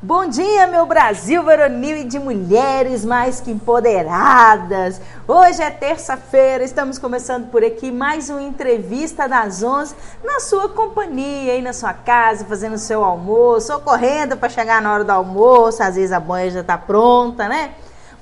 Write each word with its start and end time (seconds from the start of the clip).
Bom 0.00 0.28
dia, 0.28 0.68
meu 0.68 0.86
Brasil 0.86 1.42
varonil 1.42 1.96
e 1.96 2.04
de 2.04 2.20
mulheres 2.20 3.04
mais 3.04 3.40
que 3.40 3.50
empoderadas. 3.50 5.00
Hoje 5.26 5.60
é 5.60 5.72
terça-feira, 5.72 6.62
estamos 6.62 7.00
começando 7.00 7.50
por 7.50 7.64
aqui 7.64 7.90
mais 7.90 8.30
uma 8.30 8.40
entrevista 8.40 9.28
das 9.28 9.60
11 9.60 9.96
na 10.22 10.38
sua 10.38 10.68
companhia, 10.68 11.54
aí 11.54 11.60
na 11.60 11.72
sua 11.72 11.92
casa, 11.92 12.44
fazendo 12.44 12.78
seu 12.78 13.02
almoço, 13.02 13.72
ou 13.72 13.80
correndo 13.80 14.36
para 14.36 14.48
chegar 14.48 14.80
na 14.80 14.94
hora 14.94 15.02
do 15.02 15.10
almoço, 15.10 15.82
às 15.82 15.96
vezes 15.96 16.12
a 16.12 16.20
banha 16.20 16.48
já 16.48 16.60
está 16.60 16.78
pronta, 16.78 17.48
né? 17.48 17.72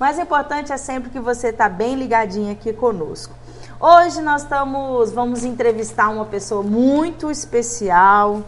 Mas 0.00 0.16
o 0.16 0.22
importante 0.22 0.72
é 0.72 0.78
sempre 0.78 1.10
que 1.10 1.20
você 1.20 1.48
está 1.48 1.68
bem 1.68 1.94
ligadinho 1.94 2.50
aqui 2.50 2.72
conosco. 2.72 3.34
Hoje 3.78 4.22
nós 4.22 4.44
estamos, 4.44 5.12
vamos 5.12 5.44
entrevistar 5.44 6.08
uma 6.08 6.24
pessoa 6.24 6.62
muito 6.62 7.30
especial, 7.30 8.40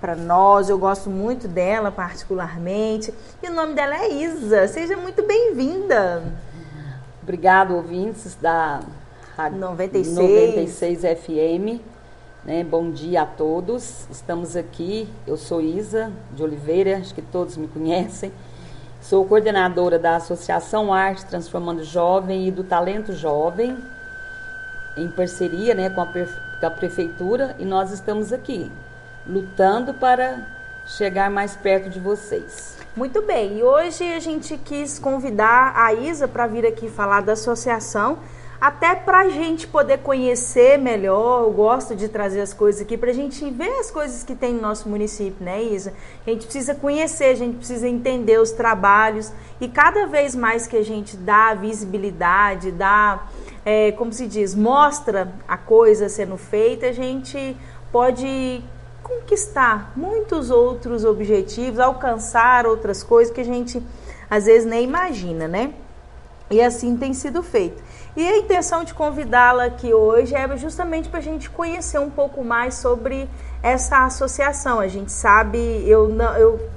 para 0.00 0.14
nós. 0.14 0.68
Eu 0.68 0.78
gosto 0.78 1.10
muito 1.10 1.48
dela 1.48 1.90
particularmente. 1.90 3.12
E 3.42 3.48
o 3.48 3.54
nome 3.54 3.74
dela 3.74 3.96
é 3.96 4.12
Isa. 4.12 4.68
Seja 4.68 4.96
muito 4.96 5.22
bem-vinda. 5.22 6.22
Obrigado, 7.22 7.74
ouvintes 7.74 8.36
da 8.40 8.80
Rádio 9.36 9.58
96, 9.58 10.16
96 10.16 11.00
FM. 11.00 11.82
Né? 12.44 12.62
Bom 12.62 12.90
dia 12.90 13.22
a 13.22 13.26
todos. 13.26 14.06
Estamos 14.10 14.54
aqui. 14.56 15.08
Eu 15.26 15.36
sou 15.36 15.60
Isa 15.60 16.12
de 16.32 16.42
Oliveira, 16.42 16.98
acho 16.98 17.14
que 17.14 17.22
todos 17.22 17.56
me 17.56 17.66
conhecem. 17.66 18.32
Sou 19.00 19.24
coordenadora 19.24 19.98
da 19.98 20.16
Associação 20.16 20.92
Arte 20.92 21.26
Transformando 21.26 21.84
Jovem 21.84 22.48
e 22.48 22.50
do 22.50 22.64
Talento 22.64 23.12
Jovem, 23.12 23.76
em 24.96 25.08
parceria 25.08 25.74
né, 25.74 25.90
com, 25.90 26.00
a, 26.00 26.06
com 26.06 26.66
a 26.66 26.70
Prefeitura, 26.70 27.54
e 27.58 27.64
nós 27.64 27.92
estamos 27.92 28.32
aqui 28.32 28.70
lutando 29.28 29.92
para 29.94 30.46
chegar 30.86 31.30
mais 31.30 31.56
perto 31.56 31.90
de 31.90 31.98
vocês. 31.98 32.76
Muito 32.96 33.20
bem, 33.20 33.58
e 33.58 33.62
hoje 33.62 34.04
a 34.14 34.20
gente 34.20 34.56
quis 34.56 34.98
convidar 34.98 35.74
a 35.76 35.92
Isa 35.92 36.26
para 36.26 36.46
vir 36.46 36.64
aqui 36.64 36.88
falar 36.88 37.20
da 37.20 37.32
associação, 37.32 38.18
até 38.58 38.94
para 38.94 39.20
a 39.20 39.28
gente 39.28 39.66
poder 39.66 39.98
conhecer 39.98 40.78
melhor. 40.78 41.42
Eu 41.42 41.50
gosto 41.50 41.94
de 41.94 42.08
trazer 42.08 42.40
as 42.40 42.54
coisas 42.54 42.80
aqui 42.80 42.96
para 42.96 43.10
a 43.10 43.12
gente 43.12 43.50
ver 43.50 43.70
as 43.80 43.90
coisas 43.90 44.22
que 44.22 44.34
tem 44.34 44.54
no 44.54 44.62
nosso 44.62 44.88
município, 44.88 45.44
né, 45.44 45.62
Isa? 45.62 45.92
A 46.26 46.30
gente 46.30 46.44
precisa 46.44 46.74
conhecer, 46.74 47.26
a 47.26 47.34
gente 47.34 47.58
precisa 47.58 47.86
entender 47.86 48.40
os 48.40 48.52
trabalhos 48.52 49.30
e 49.60 49.68
cada 49.68 50.06
vez 50.06 50.34
mais 50.34 50.66
que 50.66 50.78
a 50.78 50.82
gente 50.82 51.18
dá 51.18 51.52
visibilidade, 51.52 52.70
dá, 52.72 53.26
é, 53.62 53.92
como 53.92 54.10
se 54.10 54.26
diz, 54.26 54.54
mostra 54.54 55.34
a 55.46 55.58
coisa 55.58 56.08
sendo 56.08 56.38
feita, 56.38 56.86
a 56.86 56.92
gente 56.92 57.54
pode 57.92 58.64
conquistar 59.06 59.92
muitos 59.94 60.50
outros 60.50 61.04
objetivos, 61.04 61.78
alcançar 61.78 62.66
outras 62.66 63.04
coisas 63.04 63.32
que 63.32 63.40
a 63.40 63.44
gente 63.44 63.80
às 64.28 64.46
vezes 64.46 64.68
nem 64.68 64.82
imagina, 64.82 65.46
né? 65.46 65.72
E 66.50 66.60
assim 66.60 66.96
tem 66.96 67.14
sido 67.14 67.42
feito. 67.42 67.82
E 68.16 68.26
a 68.26 68.38
intenção 68.38 68.82
de 68.82 68.94
convidá-la 68.94 69.64
aqui 69.66 69.94
hoje 69.94 70.34
é 70.34 70.56
justamente 70.56 71.08
para 71.08 71.18
a 71.20 71.22
gente 71.22 71.48
conhecer 71.50 72.00
um 72.00 72.10
pouco 72.10 72.42
mais 72.42 72.74
sobre 72.74 73.28
essa 73.62 74.04
associação. 74.04 74.80
A 74.80 74.88
gente 74.88 75.12
sabe, 75.12 75.58
eu 75.88 76.08
não, 76.08 76.36
eu 76.36 76.68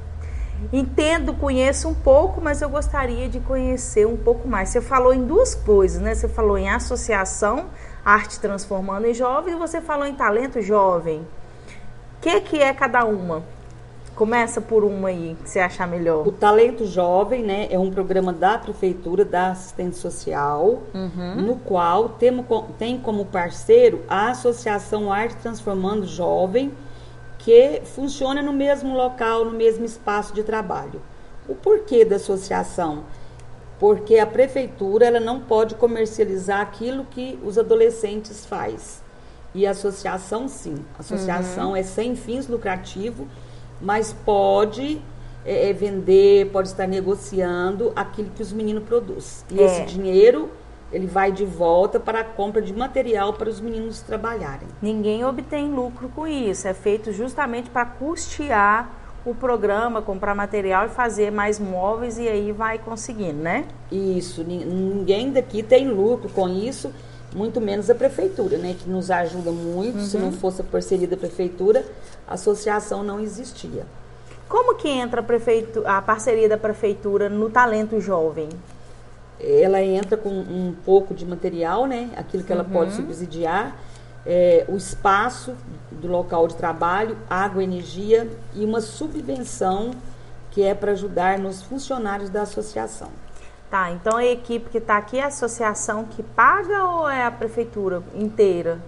entendo, 0.72 1.34
conheço 1.34 1.88
um 1.88 1.96
pouco, 1.96 2.40
mas 2.42 2.62
eu 2.62 2.70
gostaria 2.70 3.28
de 3.28 3.40
conhecer 3.40 4.06
um 4.06 4.18
pouco 4.18 4.48
mais. 4.48 4.70
Você 4.70 4.82
falou 4.82 5.14
em 5.14 5.26
duas 5.26 5.56
coisas, 5.56 6.00
né? 6.00 6.14
Você 6.14 6.28
falou 6.28 6.58
em 6.58 6.70
associação, 6.70 7.68
arte 8.06 8.40
transformando 8.40 9.06
em 9.06 9.14
jovem, 9.14 9.56
e 9.56 9.58
você 9.58 9.82
falou 9.82 10.06
em 10.06 10.14
talento 10.14 10.62
jovem. 10.62 11.26
O 12.20 12.22
que, 12.22 12.42
que 12.42 12.62
é 12.62 12.74
cada 12.74 13.06
uma? 13.06 13.42
Começa 14.14 14.60
por 14.60 14.84
uma 14.84 15.08
aí, 15.08 15.38
que 15.42 15.50
você 15.50 15.58
achar 15.58 15.88
melhor. 15.88 16.28
O 16.28 16.34
Talento 16.34 16.86
Jovem, 16.86 17.42
né, 17.42 17.70
é 17.72 17.80
um 17.80 17.90
programa 17.90 18.34
da 18.34 18.58
Prefeitura, 18.58 19.24
da 19.24 19.52
Assistente 19.52 19.96
Social, 19.96 20.84
uhum. 20.94 21.36
no 21.38 21.56
qual 21.56 22.10
temos, 22.10 22.46
tem 22.78 22.98
como 22.98 23.24
parceiro 23.24 24.04
a 24.06 24.32
Associação 24.32 25.10
Arte 25.10 25.38
Transformando 25.38 26.06
Jovem, 26.06 26.74
que 27.38 27.84
funciona 27.86 28.42
no 28.42 28.52
mesmo 28.52 28.98
local, 28.98 29.46
no 29.46 29.52
mesmo 29.52 29.86
espaço 29.86 30.34
de 30.34 30.44
trabalho. 30.44 31.02
O 31.48 31.56
porquê 31.56 32.04
da 32.04 32.18
associação? 32.18 33.06
Porque 33.80 34.18
a 34.18 34.28
prefeitura 34.28 35.06
ela 35.06 35.22
não 35.22 35.40
pode 35.40 35.76
comercializar 35.76 36.60
aquilo 36.60 37.06
que 37.06 37.40
os 37.46 37.58
adolescentes 37.58 38.46
fazem. 38.46 39.08
E 39.54 39.66
associação, 39.66 40.48
sim. 40.48 40.76
A 40.98 41.02
associação 41.02 41.70
uhum. 41.70 41.76
é 41.76 41.84
sem 41.84 42.16
fins 42.16 42.48
lucrativos, 42.48 43.28
mas 43.82 44.14
pode 44.14 45.02
é, 45.46 45.70
é, 45.70 45.74
vender, 45.74 46.50
pode 46.52 46.68
estar 46.68 46.88
negociando 46.88 47.92
aquilo 47.96 48.30
que 48.36 48.42
os 48.42 48.52
meninos 48.52 48.84
produzem. 48.84 49.46
E 49.52 49.60
é. 49.60 49.66
esse 49.66 49.86
dinheiro 49.86 50.50
ele 50.92 51.08
vai 51.08 51.32
de 51.32 51.46
volta 51.46 52.00
para 52.00 52.22
a 52.22 52.24
compra 52.24 52.62
de 52.62 52.74
material 52.74 53.34
para 53.34 53.50
os 53.50 53.60
meninos 53.60 54.02
trabalharem. 54.02 54.68
Ninguém 54.82 55.24
obtém 55.24 55.72
lucro 55.72 56.10
com 56.10 56.28
isso. 56.28 56.68
É 56.68 56.74
feito 56.74 57.12
justamente 57.12 57.70
para 57.70 57.86
custear 57.86 58.90
o 59.26 59.36
programa, 59.36 60.02
comprar 60.02 60.34
material 60.34 60.88
e 60.88 60.90
fazer 60.90 61.32
mais 61.32 61.60
móveis 61.60 62.18
e 62.18 62.28
aí 62.28 62.52
vai 62.52 62.80
conseguindo, 62.80 63.42
né? 63.42 63.66
Isso. 63.92 64.44
Ninguém 64.44 65.32
daqui 65.32 65.62
tem 65.62 65.90
lucro 65.90 66.30
com 66.30 66.48
isso 66.50 66.92
muito 67.34 67.62
menos 67.62 67.90
a 67.90 67.96
prefeitura, 67.96 68.58
né, 68.58 68.76
que 68.78 68.90
nos 68.90 69.12
ajuda 69.12 69.52
muito. 69.52 70.00
Uhum. 70.00 70.06
Se 70.06 70.18
não 70.18 70.32
fosse 70.32 70.62
a 70.62 70.64
parceria 70.64 71.08
da 71.08 71.18
prefeitura, 71.18 71.86
a 72.28 72.34
associação 72.34 73.04
não 73.04 73.20
existia. 73.20 73.86
Como 74.48 74.76
que 74.76 74.88
entra 74.88 75.24
a, 75.86 75.98
a 75.98 76.02
parceria 76.02 76.50
da 76.50 76.58
prefeitura 76.58 77.30
no 77.30 77.50
talento 77.50 78.00
jovem? 78.02 78.50
Ela 79.40 79.82
entra 79.82 80.18
com 80.18 80.30
um 80.30 80.76
pouco 80.84 81.14
de 81.14 81.26
material, 81.26 81.86
né, 81.86 82.10
aquilo 82.16 82.44
que 82.44 82.52
ela 82.52 82.64
uhum. 82.64 82.70
pode 82.70 82.94
subsidiar, 82.94 83.78
é, 84.26 84.66
o 84.68 84.76
espaço 84.76 85.56
do 85.92 86.08
local 86.08 86.48
de 86.48 86.56
trabalho, 86.56 87.18
água, 87.30 87.64
energia 87.64 88.30
e 88.54 88.66
uma 88.66 88.82
subvenção 88.82 89.92
que 90.52 90.64
é 90.64 90.74
para 90.74 90.92
ajudar 90.92 91.40
nos 91.40 91.62
funcionários 91.62 92.30
da 92.30 92.42
associação. 92.42 93.10
Tá, 93.70 93.92
então 93.92 94.18
a 94.18 94.26
equipe 94.26 94.70
que 94.70 94.80
está 94.80 94.98
aqui 94.98 95.20
é 95.20 95.24
a 95.24 95.28
associação 95.28 96.06
que 96.06 96.24
paga 96.24 96.86
ou 96.86 97.08
é 97.08 97.24
a 97.24 97.30
prefeitura 97.30 98.02
inteira? 98.16 98.80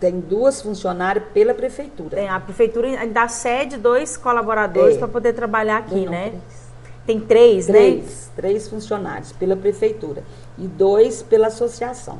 Tem 0.00 0.18
duas 0.18 0.60
funcionárias 0.60 1.24
pela 1.32 1.54
prefeitura. 1.54 2.16
Tem, 2.16 2.28
a 2.28 2.40
prefeitura 2.40 3.06
dá 3.06 3.28
sede 3.28 3.76
dois 3.76 4.16
colaboradores 4.16 4.96
é. 4.96 4.98
para 4.98 5.06
poder 5.06 5.32
trabalhar 5.32 5.78
aqui, 5.78 6.04
Não, 6.04 6.10
né? 6.10 6.30
Três. 6.30 6.64
Tem 7.06 7.20
três, 7.20 7.66
três, 7.66 8.04
né? 8.04 8.32
Três 8.34 8.68
funcionários 8.68 9.30
pela 9.30 9.54
prefeitura 9.54 10.24
e 10.58 10.66
dois 10.66 11.22
pela 11.22 11.46
associação. 11.46 12.18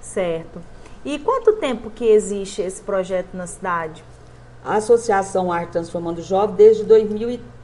Certo. 0.00 0.60
E 1.04 1.18
quanto 1.18 1.54
tempo 1.54 1.88
que 1.88 2.04
existe 2.04 2.60
esse 2.60 2.82
projeto 2.82 3.28
na 3.32 3.46
cidade? 3.46 4.04
A 4.64 4.74
Associação 4.74 5.52
Arte 5.52 5.70
Transformando 5.72 6.20
Jovem 6.20 6.56
desde 6.56 6.84
2013. 6.84 7.55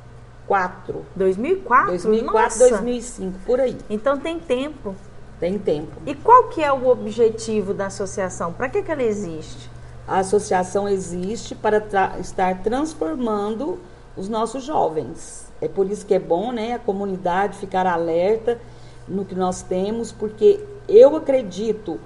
2004. 0.49 1.05
2004? 1.17 1.91
2004, 1.91 2.43
Nossa. 2.43 2.69
2005, 2.69 3.39
por 3.47 3.61
aí. 3.61 3.77
Então 3.89 4.19
tem 4.19 4.39
tempo. 4.39 4.95
Tem 5.39 5.59
tempo. 5.59 6.01
E 6.07 6.15
qual 6.15 6.49
que 6.49 6.63
é 6.63 6.73
o 6.73 6.89
objetivo 6.89 7.75
da 7.75 7.87
associação? 7.87 8.53
Para 8.53 8.69
que, 8.69 8.83
que 8.83 8.91
ela 8.91 9.03
existe? 9.03 9.71
A 10.07 10.19
associação 10.19 10.89
existe 10.89 11.55
para 11.55 11.81
tra 11.81 12.17
estar 12.21 12.63
transformando 12.63 13.79
os 14.17 14.29
nossos 14.29 14.65
jovens. 14.65 15.51
É 15.61 15.69
por 15.69 15.91
isso 15.91 16.05
que 16.05 16.15
é 16.15 16.19
bom, 16.19 16.53
né, 16.53 16.75
a 16.75 16.79
comunidade 16.79 17.57
ficar 17.57 17.87
alerta 17.87 18.61
no 19.09 19.25
que 19.25 19.35
nós 19.35 19.63
temos, 19.63 20.13
porque 20.13 20.61
eu 20.89 21.17
acredito 21.17 21.99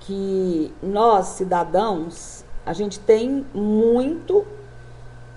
que 0.00 0.72
nós, 0.82 1.28
cidadãos, 1.28 2.44
a 2.64 2.72
gente 2.72 2.98
tem 2.98 3.44
muito 3.54 4.44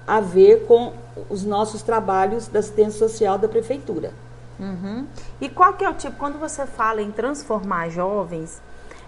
a 0.07 0.19
ver 0.19 0.66
com 0.66 0.93
os 1.29 1.43
nossos 1.43 1.81
trabalhos 1.81 2.47
da 2.47 2.59
assistência 2.59 2.99
social 3.07 3.38
da 3.38 3.47
prefeitura. 3.47 4.13
Uhum. 4.59 5.05
E 5.41 5.49
qual 5.49 5.73
que 5.73 5.84
é 5.84 5.90
o 5.90 5.93
tipo, 5.93 6.16
quando 6.17 6.40
você 6.40 6.66
fala 6.66 7.02
em 7.02 7.11
transformar 7.11 7.90
jovens, 7.90 8.61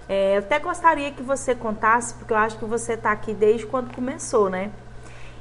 é, 0.10 0.36
eu 0.36 0.40
até 0.40 0.60
gostaria 0.60 1.12
que 1.12 1.22
você 1.22 1.54
contasse, 1.54 2.14
porque 2.14 2.34
eu 2.34 2.38
acho 2.38 2.58
que 2.58 2.66
você 2.66 2.94
está 2.94 3.12
aqui 3.12 3.34
desde 3.34 3.66
quando 3.66 3.94
começou, 3.94 4.50
né? 4.50 4.72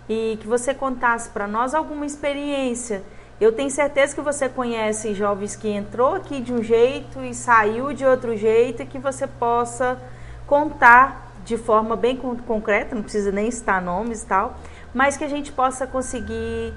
E 0.09 0.39
que 0.41 0.47
você 0.47 0.75
contasse 0.75 1.29
para 1.31 1.47
nós 1.47 1.75
alguma 1.75 2.07
experiência. 2.07 3.03
Eu 3.41 3.53
tenho 3.53 3.71
certeza 3.71 4.15
que 4.15 4.21
você 4.21 4.49
conhece 4.49 5.15
jovens 5.15 5.55
que 5.57 5.69
entrou 5.69 6.15
aqui 6.15 6.41
de 6.41 6.53
um 6.53 6.63
jeito 6.63 7.21
e 7.23 7.35
saiu 7.35 7.93
de 7.93 8.05
outro 8.05 8.37
jeito 8.37 8.83
e 8.83 8.87
que 8.87 8.99
você 8.99 9.27
possa 9.27 10.01
contar 10.47 11.26
de 11.47 11.57
forma 11.57 11.95
bem 11.95 12.17
concreta, 12.17 12.95
não 12.95 13.03
precisa 13.03 13.31
nem 13.31 13.49
citar 13.53 13.81
nomes 13.81 14.25
e 14.25 14.27
tal, 14.27 14.59
mas 14.93 15.17
que 15.17 15.23
a 15.23 15.29
gente 15.29 15.53
possa 15.53 15.87
conseguir 15.87 16.75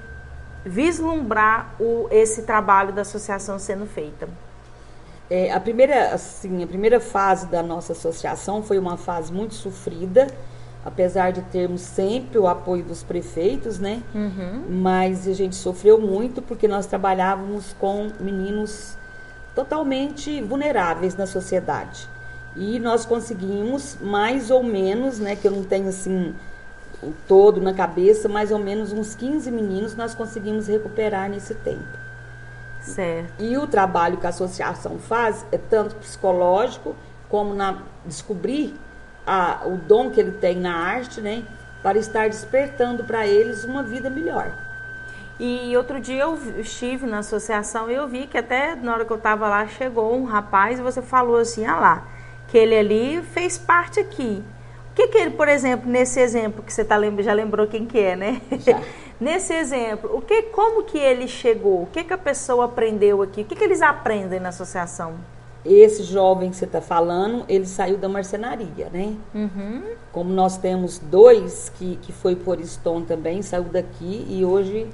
vislumbrar 0.64 1.74
o, 1.80 2.06
esse 2.10 2.42
trabalho 2.42 2.92
da 2.92 3.02
associação 3.02 3.58
sendo 3.58 3.84
feita. 3.84 4.28
É, 5.28 5.52
a, 5.52 5.58
primeira, 5.58 6.14
assim, 6.14 6.62
a 6.62 6.66
primeira 6.68 7.00
fase 7.00 7.46
da 7.46 7.64
nossa 7.64 7.92
associação 7.92 8.62
foi 8.62 8.78
uma 8.78 8.96
fase 8.96 9.32
muito 9.32 9.54
sofrida, 9.54 10.28
apesar 10.84 11.32
de 11.32 11.42
termos 11.42 11.80
sempre 11.80 12.38
o 12.38 12.46
apoio 12.46 12.84
dos 12.84 13.02
prefeitos, 13.02 13.80
né? 13.80 14.02
Uhum. 14.14 14.66
Mas 14.68 15.26
a 15.26 15.32
gente 15.32 15.56
sofreu 15.56 16.00
muito 16.00 16.40
porque 16.40 16.68
nós 16.68 16.86
trabalhávamos 16.86 17.74
com 17.80 18.08
meninos 18.20 18.96
totalmente 19.52 20.40
vulneráveis 20.42 21.16
na 21.16 21.26
sociedade. 21.26 22.08
E 22.56 22.78
nós 22.78 23.06
conseguimos 23.06 23.96
mais 24.00 24.50
ou 24.50 24.62
menos, 24.62 25.18
né, 25.18 25.36
que 25.36 25.46
eu 25.46 25.52
não 25.52 25.62
tenho 25.62 25.88
assim 25.88 26.34
o 27.02 27.12
todo 27.26 27.60
na 27.60 27.72
cabeça, 27.72 28.28
mais 28.28 28.50
ou 28.50 28.58
menos 28.58 28.92
uns 28.92 29.14
15 29.14 29.50
meninos 29.50 29.96
nós 29.96 30.14
conseguimos 30.14 30.66
recuperar 30.66 31.30
nesse 31.30 31.54
tempo. 31.54 31.98
Certo. 32.80 33.32
E 33.38 33.56
o 33.56 33.66
trabalho 33.66 34.18
que 34.18 34.26
a 34.26 34.30
associação 34.30 34.98
faz 34.98 35.44
é 35.52 35.58
tanto 35.58 35.96
psicológico 35.96 36.94
como 37.28 37.54
na 37.54 37.82
descobrir 38.04 38.74
a, 39.26 39.62
o 39.66 39.76
dom 39.76 40.10
que 40.10 40.20
ele 40.20 40.32
tem 40.32 40.58
na 40.58 40.74
arte, 40.74 41.20
né, 41.20 41.44
para 41.82 41.98
estar 41.98 42.28
despertando 42.28 43.04
para 43.04 43.26
eles 43.26 43.64
uma 43.64 43.82
vida 43.82 44.10
melhor. 44.10 44.52
E 45.38 45.74
outro 45.74 45.98
dia 45.98 46.22
eu 46.24 46.38
estive 46.58 47.06
na 47.06 47.20
associação 47.20 47.90
e 47.90 47.94
eu 47.94 48.06
vi 48.06 48.26
que 48.26 48.36
até 48.36 48.74
na 48.74 48.92
hora 48.92 49.04
que 49.06 49.10
eu 49.10 49.16
estava 49.16 49.48
lá 49.48 49.66
chegou 49.66 50.14
um 50.14 50.24
rapaz 50.24 50.78
e 50.78 50.82
você 50.82 51.00
falou 51.00 51.36
assim, 51.36 51.64
ah 51.64 51.76
lá, 51.76 52.08
que 52.50 52.58
ele 52.58 52.76
ali 52.76 53.22
fez 53.22 53.56
parte 53.56 54.00
aqui. 54.00 54.42
O 54.90 54.94
que 54.94 55.06
que 55.06 55.18
ele, 55.18 55.30
por 55.30 55.48
exemplo, 55.48 55.88
nesse 55.88 56.20
exemplo 56.20 56.62
que 56.62 56.72
você 56.72 56.84
tá 56.84 56.96
lembra, 56.96 57.22
já 57.22 57.32
lembrou 57.32 57.66
quem 57.66 57.86
que 57.86 57.98
é, 57.98 58.16
né? 58.16 58.42
Já. 58.58 58.80
nesse 59.20 59.54
exemplo, 59.54 60.10
o 60.12 60.20
que, 60.20 60.42
como 60.42 60.82
que 60.82 60.98
ele 60.98 61.28
chegou? 61.28 61.82
O 61.82 61.86
que 61.86 62.02
que 62.02 62.12
a 62.12 62.18
pessoa 62.18 62.64
aprendeu 62.64 63.22
aqui? 63.22 63.42
O 63.42 63.44
que 63.44 63.54
que 63.54 63.62
eles 63.62 63.80
aprendem 63.80 64.40
na 64.40 64.48
associação? 64.48 65.14
Esse 65.64 66.02
jovem 66.02 66.50
que 66.50 66.56
você 66.56 66.64
está 66.64 66.80
falando, 66.80 67.44
ele 67.48 67.66
saiu 67.66 67.98
da 67.98 68.08
marcenaria, 68.08 68.88
né? 68.90 69.14
Uhum. 69.34 69.82
Como 70.10 70.32
nós 70.32 70.56
temos 70.56 70.98
dois 70.98 71.70
que, 71.76 71.96
que 71.96 72.12
foi 72.12 72.34
por 72.34 72.60
Stone 72.64 73.04
também, 73.04 73.42
saiu 73.42 73.64
daqui 73.64 74.26
e 74.28 74.44
hoje 74.44 74.88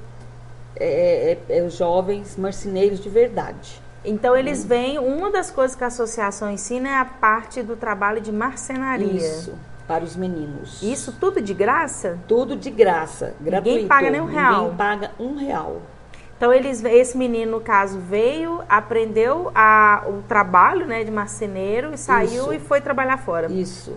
é, 0.75 1.39
é, 1.49 1.59
é 1.59 1.69
jovens 1.71 2.37
marceneiros 2.37 3.01
de 3.01 3.09
verdade. 3.09 3.81
Então 4.07 4.37
eles 4.37 4.65
veem, 4.65 4.99
uma 4.99 5.31
das 5.31 5.51
coisas 5.51 5.77
que 5.77 5.83
a 5.83 5.89
associação 5.89 6.51
ensina 6.51 6.89
é 6.89 6.95
a 6.99 7.05
parte 7.05 7.63
do 7.63 7.75
trabalho 7.77 8.21
de 8.21 8.31
marcenaria. 8.31 9.07
Isso, 9.13 9.53
para 9.87 10.05
os 10.05 10.15
meninos. 10.15 10.81
Isso 10.83 11.13
tudo 11.19 11.41
de 11.43 11.53
graça? 11.53 12.19
Tudo 12.29 12.55
de 12.57 12.71
graça, 12.71 13.35
gratuito. 13.41 13.87
paga 13.89 14.11
nem 14.11 14.21
um 14.21 14.27
real. 14.27 14.63
Ninguém 14.63 14.77
paga 14.77 15.11
um 15.19 15.35
real. 15.37 15.83
Então 16.37 16.53
eles, 16.53 16.85
esse 16.85 17.17
menino 17.17 17.53
no 17.53 17.61
caso 17.61 17.99
veio, 17.99 18.63
aprendeu 18.69 19.51
a, 19.55 20.05
o 20.07 20.23
trabalho, 20.29 20.87
né, 20.87 21.03
de 21.03 21.11
marceneiro 21.11 21.95
e 21.95 21.99
saiu 21.99 22.45
Isso. 22.45 22.53
e 22.53 22.59
foi 22.61 22.81
trabalhar 22.81 23.17
fora. 23.17 23.51
Isso. 23.51 23.97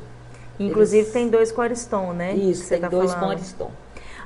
Inclusive 0.60 1.04
Eles- 1.04 1.14
tem 1.14 1.30
dois 1.30 1.52
com 1.52 1.62
Ariston, 1.62 2.14
né? 2.14 2.34
Isso, 2.34 2.68
tem 2.68 2.80
tá 2.82 2.88
dois 2.90 3.12
falando. 3.14 3.26
com 3.28 3.32
Ariston. 3.32 3.72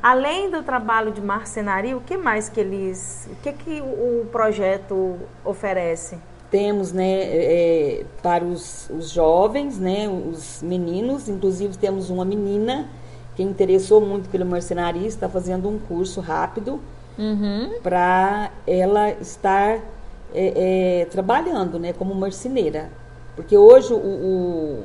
Além 0.04 0.50
do 0.52 0.62
trabalho 0.62 1.12
de 1.14 1.22
marcenaria, 1.22 1.96
o 1.96 2.02
que 2.02 2.18
mais 2.18 2.50
que 2.50 2.60
eles, 2.60 3.26
o 3.32 3.36
que 3.42 3.54
que 3.54 3.82
o 3.82 4.26
projeto 4.30 5.16
oferece? 5.46 6.18
Temos, 6.52 6.92
né, 6.92 7.22
é, 7.24 8.06
para 8.22 8.44
os, 8.44 8.90
os 8.90 9.10
jovens, 9.12 9.80
né, 9.80 10.10
os 10.10 10.62
meninos, 10.62 11.30
inclusive 11.30 11.78
temos 11.78 12.10
uma 12.10 12.26
menina 12.26 12.90
que 13.36 13.42
interessou 13.42 14.02
muito 14.02 14.30
pela 14.30 14.44
marcenaria, 14.46 15.08
está 15.08 15.30
fazendo 15.30 15.70
um 15.70 15.80
curso 15.80 16.20
rápido 16.20 16.80
Uhum. 17.18 17.74
para 17.82 18.52
ela 18.68 19.12
estar 19.12 19.80
é, 20.34 21.02
é, 21.02 21.06
trabalhando, 21.12 21.80
né, 21.80 21.94
como 21.94 22.14
marceneira. 22.14 22.90
Porque 23.36 23.58
hoje 23.58 23.94
o, 23.94 23.98
o- 23.98 24.84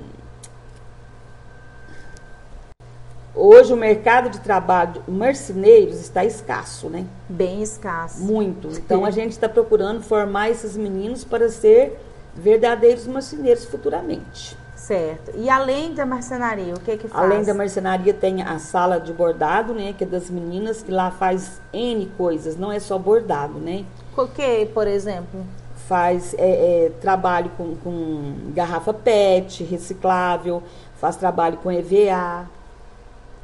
hoje 3.39 3.73
o 3.73 3.77
mercado 3.77 4.29
de 4.29 4.41
trabalho 4.41 5.01
de 5.07 5.11
marceneiros 5.11 6.01
está 6.01 6.25
escasso, 6.25 6.89
né? 6.89 7.07
Bem 7.29 7.63
escasso. 7.63 8.23
Muito. 8.23 8.69
Então 8.69 9.05
a 9.05 9.11
gente 9.11 9.31
está 9.31 9.49
procurando 9.49 10.03
formar 10.03 10.51
esses 10.51 10.77
meninos 10.77 11.25
para 11.25 11.49
ser 11.49 11.99
verdadeiros 12.35 13.07
marceneiros 13.07 13.65
futuramente. 13.65 14.57
Certo. 14.75 15.33
E 15.37 15.51
além 15.51 15.93
da 15.93 16.07
marcenaria, 16.07 16.73
o 16.73 16.81
que 16.81 16.97
que 16.97 17.09
faz? 17.09 17.25
Além 17.25 17.45
da 17.45 17.53
marcenaria 17.53 18.15
tem 18.15 18.43
a 18.43 18.59
sala 18.59 18.99
de 18.99 19.13
bordado, 19.13 19.75
né, 19.75 19.93
que 19.97 20.05
é 20.05 20.07
das 20.07 20.31
meninas 20.31 20.83
que 20.83 20.91
lá 20.91 21.11
faz 21.11 21.61
N 21.73 22.07
coisas, 22.17 22.57
não 22.57 22.73
é 22.73 22.79
só 22.79 22.97
bordado, 22.99 23.59
né? 23.59 23.85
O 24.17 24.27
que, 24.27 24.67
por 24.67 24.87
exemplo? 24.87 25.45
Faz 25.89 26.35
é, 26.39 26.87
é, 26.87 26.93
trabalho 27.01 27.51
com, 27.57 27.75
com 27.77 28.53
garrafa 28.55 28.95
PET, 28.95 29.65
reciclável, 29.65 30.63
faz 31.01 31.17
trabalho 31.17 31.59
com 31.59 31.71
EVA, 31.71 32.49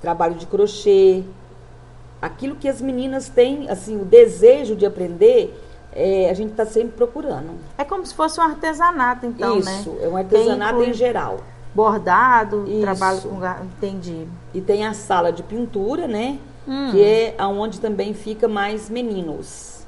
trabalho 0.05 0.35
de 0.35 0.47
crochê. 0.47 1.23
Aquilo 2.21 2.57
que 2.57 2.69
as 2.69 2.81
meninas 2.81 3.29
têm, 3.29 3.69
assim, 3.71 4.01
o 4.01 4.05
desejo 4.05 4.77
de 4.77 4.85
aprender, 4.87 5.59
é, 5.93 6.29
a 6.31 6.35
gente 6.35 6.51
está 6.51 6.65
sempre 6.67 6.93
procurando. 6.97 7.51
É 7.79 7.85
como 7.85 8.05
se 8.07 8.15
fosse 8.15 8.39
um 8.39 8.43
artesanato, 8.43 9.25
então, 9.27 9.57
né? 9.61 9.79
Isso, 9.81 9.97
é 10.03 10.09
um 10.09 10.17
artesanato 10.17 10.83
em 10.83 10.93
geral. 10.93 11.41
Bordado, 11.75 12.65
Isso. 12.69 12.81
trabalho 12.83 13.21
com... 13.23 13.39
Entendi. 13.65 14.27
E 14.55 14.61
tem 14.61 14.87
a 14.87 14.95
sala 14.95 15.33
de 15.33 15.43
pintura, 15.43 16.07
né? 16.07 16.39
Hum. 16.69 16.91
Que 16.93 17.03
é 17.03 17.35
aonde 17.37 17.81
também 17.81 18.15
fica 18.15 18.47
mais 18.49 18.89
meninos. 18.89 19.85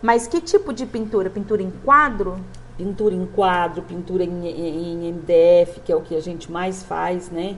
Mas 0.00 0.26
que 0.26 0.40
tipo 0.40 0.72
de 0.72 0.86
pintura? 0.86 1.28
Pintura 1.28 1.62
em 1.62 1.70
quadro? 1.84 2.38
Pintura 2.78 3.14
em 3.14 3.26
quadro, 3.26 3.82
pintura 3.82 4.24
em, 4.24 4.46
em- 4.48 5.04
em 5.06 5.12
MDF, 5.12 5.80
que 5.80 5.92
é 5.92 5.96
o 5.96 6.00
que 6.00 6.14
a 6.16 6.20
gente 6.20 6.50
mais 6.50 6.82
faz, 6.82 7.30
né? 7.30 7.56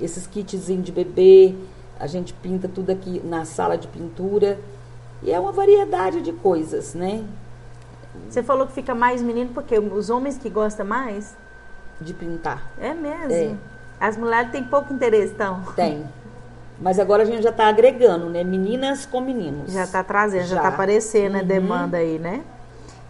Esses 0.00 0.26
kitzinhos 0.26 0.84
de 0.84 0.92
bebê, 0.92 1.54
a 1.98 2.06
gente 2.06 2.32
pinta 2.32 2.68
tudo 2.68 2.90
aqui 2.90 3.20
na 3.24 3.44
sala 3.44 3.76
de 3.76 3.86
pintura. 3.88 4.58
E 5.22 5.30
é 5.30 5.38
uma 5.38 5.52
variedade 5.52 6.22
de 6.22 6.32
coisas, 6.32 6.94
né? 6.94 7.22
Você 8.28 8.42
falou 8.42 8.66
que 8.66 8.72
fica 8.72 8.94
mais 8.94 9.20
menino 9.22 9.50
porque 9.52 9.78
os 9.78 10.08
homens 10.10 10.38
que 10.38 10.48
gostam 10.48 10.86
mais? 10.86 11.36
De 12.00 12.14
pintar. 12.14 12.72
É 12.80 12.94
mesmo. 12.94 13.32
É. 13.32 13.54
As 14.00 14.16
mulheres 14.16 14.50
têm 14.50 14.64
pouco 14.64 14.92
interesse, 14.92 15.32
então. 15.34 15.62
Tem. 15.76 16.04
Mas 16.80 16.98
agora 16.98 17.22
a 17.22 17.26
gente 17.26 17.42
já 17.42 17.50
está 17.50 17.68
agregando, 17.68 18.30
né? 18.30 18.42
Meninas 18.42 19.04
com 19.04 19.20
meninos. 19.20 19.70
Já 19.72 19.84
está 19.84 20.02
trazendo, 20.02 20.46
já 20.46 20.56
está 20.56 20.68
aparecendo 20.68 21.36
a 21.36 21.40
Uhum. 21.40 21.44
demanda 21.46 21.98
aí, 21.98 22.18
né? 22.18 22.42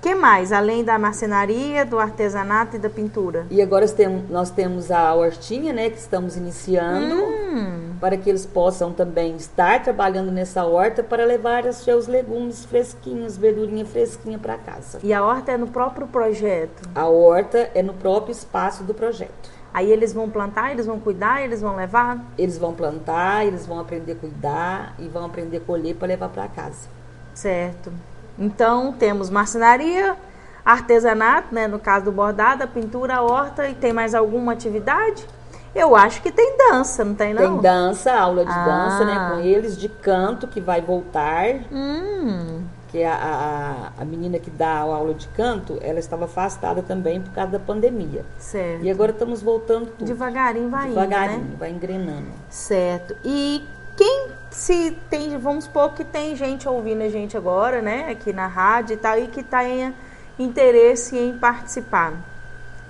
Que 0.00 0.14
mais? 0.14 0.52
Além 0.52 0.82
da 0.82 0.98
marcenaria, 0.98 1.84
do 1.84 1.98
artesanato 1.98 2.76
e 2.76 2.78
da 2.78 2.88
pintura? 2.88 3.46
E 3.50 3.60
agora 3.60 3.86
nós 4.28 4.50
temos 4.50 4.90
a 4.90 5.12
hortinha, 5.14 5.72
né, 5.72 5.90
que 5.90 5.98
estamos 5.98 6.36
iniciando, 6.36 7.16
Hum, 7.16 7.94
para 8.00 8.16
que 8.16 8.30
eles 8.30 8.46
possam 8.46 8.92
também 8.92 9.36
estar 9.36 9.82
trabalhando 9.82 10.30
nessa 10.30 10.64
horta 10.64 11.02
para 11.02 11.24
levar 11.24 11.66
os 11.66 11.76
seus 11.76 12.06
legumes 12.06 12.64
fresquinhos, 12.64 13.36
verdurinha 13.36 13.84
fresquinha 13.84 14.38
para 14.38 14.56
casa. 14.56 14.98
e 15.02 15.12
a 15.12 15.22
horta 15.22 15.52
é 15.52 15.56
no 15.58 15.66
próprio 15.66 16.06
projeto. 16.06 16.88
A 16.94 17.06
horta 17.06 17.70
é 17.74 17.82
no 17.82 17.92
próprio 17.92 18.32
espaço 18.32 18.84
do 18.84 18.94
projeto. 18.94 19.50
Aí 19.72 19.90
eles 19.90 20.12
vão 20.12 20.28
plantar, 20.28 20.72
eles 20.72 20.86
vão 20.86 20.98
cuidar, 20.98 21.42
eles 21.44 21.60
vão 21.60 21.76
levar? 21.76 22.18
Eles 22.36 22.58
vão 22.58 22.72
plantar, 22.74 23.46
eles 23.46 23.66
vão 23.66 23.78
aprender 23.78 24.12
a 24.12 24.16
cuidar 24.16 24.94
e 24.98 25.06
vão 25.08 25.26
aprender 25.26 25.58
a 25.58 25.60
colher 25.60 25.94
para 25.94 26.08
levar 26.08 26.28
para 26.28 26.48
casa. 26.48 26.88
Certo. 27.34 27.92
Então, 28.40 28.92
temos 28.92 29.28
marcenaria, 29.30 30.16
artesanato, 30.64 31.54
né, 31.54 31.66
no 31.68 31.78
caso 31.78 32.06
do 32.06 32.12
bordado, 32.12 32.64
a 32.64 32.66
pintura, 32.66 33.16
a 33.16 33.22
horta, 33.22 33.68
e 33.68 33.74
tem 33.74 33.92
mais 33.92 34.14
alguma 34.14 34.52
atividade? 34.52 35.26
Eu 35.74 35.94
acho 35.94 36.20
que 36.22 36.32
tem 36.32 36.56
dança, 36.58 37.04
não 37.04 37.14
tem 37.14 37.32
não? 37.32 37.42
Tem 37.42 37.60
dança, 37.62 38.12
aula 38.12 38.44
de 38.44 38.50
Ah. 38.50 38.64
dança, 38.64 39.04
né, 39.04 39.30
com 39.30 39.38
eles, 39.40 39.76
de 39.76 39.88
canto 39.88 40.48
que 40.48 40.60
vai 40.60 40.80
voltar, 40.80 41.44
Hum, 41.70 42.64
que 42.88 43.04
a, 43.04 43.14
a, 43.14 44.02
a 44.02 44.04
menina 44.04 44.38
que 44.40 44.50
dá 44.50 44.68
a 44.68 44.80
aula 44.80 45.14
de 45.14 45.28
canto, 45.28 45.78
ela 45.80 46.00
estava 46.00 46.24
afastada 46.24 46.82
também 46.82 47.20
por 47.20 47.30
causa 47.32 47.52
da 47.52 47.58
pandemia. 47.60 48.24
certo. 48.36 48.82
E 48.84 48.90
agora 48.90 49.12
estamos 49.12 49.42
voltando 49.42 49.86
tudo. 49.96 50.08
Devagarinho 50.08 50.68
vai 50.70 50.88
Devagarinho, 50.88 51.38
indo, 51.40 51.50
né? 51.50 51.56
vai 51.58 51.70
engrenando. 51.70 52.26
Certo. 52.48 53.14
E 53.24 53.64
quem 54.00 54.28
se 54.48 54.96
tem, 55.10 55.36
vamos 55.36 55.64
supor 55.64 55.92
que 55.92 56.02
tem 56.02 56.34
gente 56.34 56.66
ouvindo 56.66 57.02
a 57.02 57.10
gente 57.10 57.36
agora, 57.36 57.82
né, 57.82 58.08
aqui 58.10 58.32
na 58.32 58.46
rádio 58.46 58.94
e 58.94 58.96
tal, 58.96 59.18
e 59.18 59.28
que 59.28 59.42
tenha 59.42 59.92
interesse 60.38 61.18
em 61.18 61.36
participar. 61.36 62.14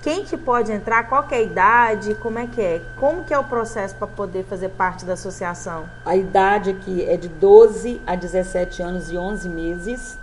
Quem 0.03 0.25
que 0.25 0.37
pode 0.37 0.71
entrar? 0.71 1.09
Qual 1.09 1.27
é 1.29 1.35
a 1.35 1.43
idade? 1.43 2.15
Como 2.15 2.39
é 2.39 2.47
que 2.47 2.61
é? 2.61 2.81
Como 2.97 3.25
que 3.25 3.35
é 3.35 3.39
o 3.41 3.43
processo 3.43 3.97
para 3.97 4.07
poder 4.07 4.45
fazer 4.45 4.69
parte 4.69 5.05
da 5.05 5.15
associação? 5.15 5.91
A 6.07 6.15
idade 6.15 6.71
aqui 6.71 7.05
é 7.05 7.17
de 7.17 7.27
12 7.27 8.01
a 8.07 8.15
17 8.15 8.81
anos 8.81 9.11
e 9.11 9.19
11 9.19 9.49
meses. 9.49 10.17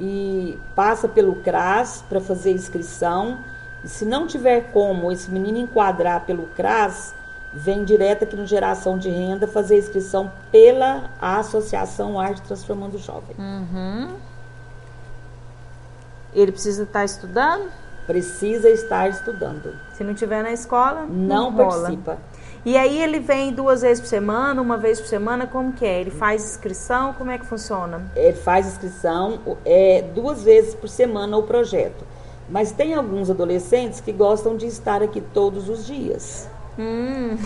E 0.00 0.58
passa 0.74 1.06
pelo 1.06 1.36
CRAS 1.36 2.02
para 2.08 2.22
fazer 2.22 2.52
inscrição. 2.52 3.40
E 3.84 3.88
se 3.88 4.06
não 4.06 4.26
tiver 4.26 4.72
como 4.72 5.12
esse 5.12 5.30
menino 5.30 5.58
enquadrar 5.58 6.24
pelo 6.24 6.46
CRAS, 6.56 7.14
vem 7.56 7.84
direto 7.84 8.24
aqui 8.24 8.36
no 8.36 8.46
Geração 8.46 8.98
de 8.98 9.08
Renda 9.08 9.46
fazer 9.46 9.78
inscrição 9.78 10.30
pela 10.52 11.10
Associação 11.20 12.20
Arte 12.20 12.42
Transformando 12.42 12.94
o 12.96 12.98
Jovem. 12.98 13.34
Uhum. 13.38 14.08
Ele 16.34 16.52
precisa 16.52 16.82
estar 16.82 17.04
estudando? 17.04 17.70
Precisa 18.06 18.68
estar 18.68 19.08
estudando. 19.08 19.74
Se 19.94 20.04
não 20.04 20.14
tiver 20.14 20.42
na 20.42 20.52
escola, 20.52 21.06
Não 21.08 21.50
rola. 21.50 21.82
participa. 21.82 22.18
E 22.64 22.76
aí 22.76 23.00
ele 23.00 23.20
vem 23.20 23.52
duas 23.52 23.82
vezes 23.82 24.00
por 24.00 24.08
semana, 24.08 24.60
uma 24.60 24.76
vez 24.76 25.00
por 25.00 25.06
semana, 25.06 25.46
como 25.46 25.72
que 25.72 25.84
é? 25.86 26.00
Ele 26.00 26.10
faz 26.10 26.44
inscrição, 26.44 27.12
como 27.14 27.30
é 27.30 27.38
que 27.38 27.46
funciona? 27.46 28.10
Ele 28.14 28.36
faz 28.36 28.66
inscrição 28.66 29.38
é, 29.64 30.02
duas 30.14 30.42
vezes 30.42 30.74
por 30.74 30.88
semana 30.88 31.36
o 31.36 31.44
projeto. 31.44 32.04
Mas 32.48 32.70
tem 32.70 32.94
alguns 32.94 33.30
adolescentes 33.30 34.00
que 34.00 34.12
gostam 34.12 34.56
de 34.56 34.66
estar 34.66 35.02
aqui 35.02 35.20
todos 35.20 35.68
os 35.68 35.86
dias. 35.86 36.48
Hum. 36.78 37.36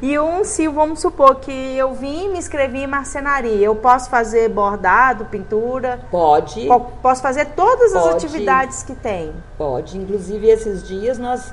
E 0.00 0.18
um, 0.18 0.44
se 0.44 0.68
vamos 0.68 1.00
supor 1.00 1.36
que 1.36 1.50
eu 1.50 1.92
vim 1.94 2.26
e 2.26 2.28
me 2.28 2.38
inscrevi 2.38 2.78
em 2.78 2.86
marcenaria, 2.86 3.66
eu 3.66 3.74
posso 3.74 4.08
fazer 4.08 4.48
bordado, 4.48 5.24
pintura? 5.24 6.00
Pode. 6.10 6.68
Posso 7.02 7.20
fazer 7.20 7.46
todas 7.56 7.94
as 7.94 8.02
Pode. 8.02 8.16
atividades 8.16 8.82
que 8.82 8.94
tem? 8.94 9.32
Pode. 9.58 9.98
Inclusive, 9.98 10.48
esses 10.48 10.86
dias 10.86 11.18
nós 11.18 11.52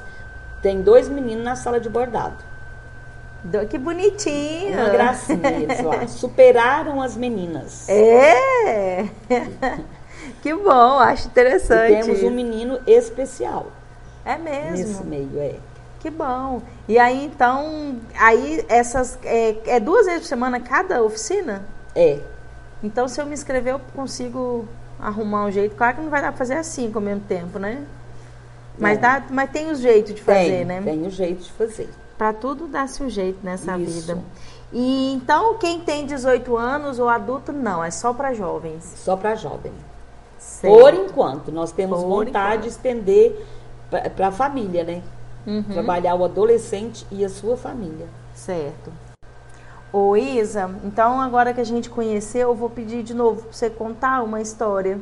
tem 0.61 0.81
dois 0.81 1.09
meninos 1.09 1.43
na 1.43 1.55
sala 1.55 1.79
de 1.79 1.89
bordado. 1.89 2.53
Que 3.69 3.77
bonitinho. 3.77 4.79
Uma 4.79 4.89
gracinha 4.89 5.51
eles 5.51 5.81
lá. 5.81 6.07
Superaram 6.07 7.01
as 7.01 7.17
meninas. 7.17 7.89
É. 7.89 9.05
que 10.41 10.53
bom, 10.53 10.99
acho 10.99 11.27
interessante. 11.27 11.93
E 11.93 12.01
temos 12.03 12.23
um 12.23 12.31
menino 12.31 12.79
especial. 12.87 13.67
É 14.23 14.37
mesmo. 14.37 14.71
Nesse 14.71 15.03
meio, 15.03 15.37
é. 15.37 15.55
Que 15.99 16.09
bom. 16.09 16.61
E 16.87 16.99
aí, 16.99 17.25
então, 17.25 17.97
aí 18.17 18.65
essas. 18.67 19.17
É, 19.23 19.55
é, 19.65 19.79
duas 19.79 20.05
vezes 20.05 20.21
por 20.21 20.27
semana 20.27 20.59
cada 20.59 21.01
oficina? 21.01 21.63
É. 21.95 22.19
Então, 22.83 23.07
se 23.07 23.21
eu 23.21 23.25
me 23.25 23.33
inscrever, 23.33 23.73
eu 23.73 23.81
consigo 23.95 24.67
arrumar 24.99 25.45
um 25.45 25.51
jeito. 25.51 25.75
Claro 25.75 25.95
que 25.95 26.01
não 26.01 26.09
vai 26.09 26.21
dar 26.21 26.29
pra 26.29 26.37
fazer 26.37 26.55
assim 26.55 26.91
com 26.91 26.99
o 26.99 27.01
mesmo 27.01 27.21
tempo, 27.21 27.57
né? 27.57 27.85
Mas, 28.77 28.99
dá, 28.99 29.23
mas 29.29 29.51
tem 29.51 29.71
o 29.71 29.75
jeito 29.75 30.13
de 30.13 30.21
fazer, 30.21 30.49
tem, 30.49 30.65
né? 30.65 30.81
Tem 30.81 31.05
o 31.05 31.09
jeito 31.09 31.43
de 31.43 31.51
fazer. 31.51 31.89
Para 32.17 32.33
tudo 32.33 32.67
dá-se 32.67 33.03
um 33.03 33.09
jeito 33.09 33.39
nessa 33.43 33.77
Isso. 33.77 34.01
vida. 34.01 34.19
E 34.71 35.13
então, 35.13 35.57
quem 35.57 35.79
tem 35.79 36.05
18 36.05 36.57
anos 36.57 36.99
ou 36.99 37.07
adulto, 37.07 37.53
não, 37.53 37.83
é 37.83 37.91
só 37.91 38.11
para 38.11 38.33
jovens. 38.33 38.83
Só 38.97 39.15
para 39.15 39.35
jovem. 39.35 39.71
Certo. 40.39 40.75
Por 40.75 40.93
enquanto, 40.93 41.51
nós 41.51 41.71
temos 41.71 42.01
Por 42.01 42.09
vontade 42.09 42.33
enquanto. 42.33 42.61
de 42.63 42.67
estender 42.69 43.45
para 44.15 44.27
a 44.27 44.31
família, 44.31 44.83
né? 44.83 45.01
Uhum. 45.45 45.63
Trabalhar 45.63 46.15
o 46.15 46.23
adolescente 46.23 47.05
e 47.11 47.23
a 47.23 47.29
sua 47.29 47.57
família. 47.57 48.07
Certo. 48.33 48.91
Ô 49.91 50.15
Isa, 50.15 50.73
então 50.83 51.21
agora 51.21 51.53
que 51.53 51.61
a 51.61 51.65
gente 51.65 51.89
conheceu, 51.89 52.49
eu 52.49 52.55
vou 52.55 52.69
pedir 52.69 53.03
de 53.03 53.13
novo 53.13 53.43
para 53.43 53.51
você 53.51 53.69
contar 53.69 54.23
uma 54.23 54.41
história 54.41 54.99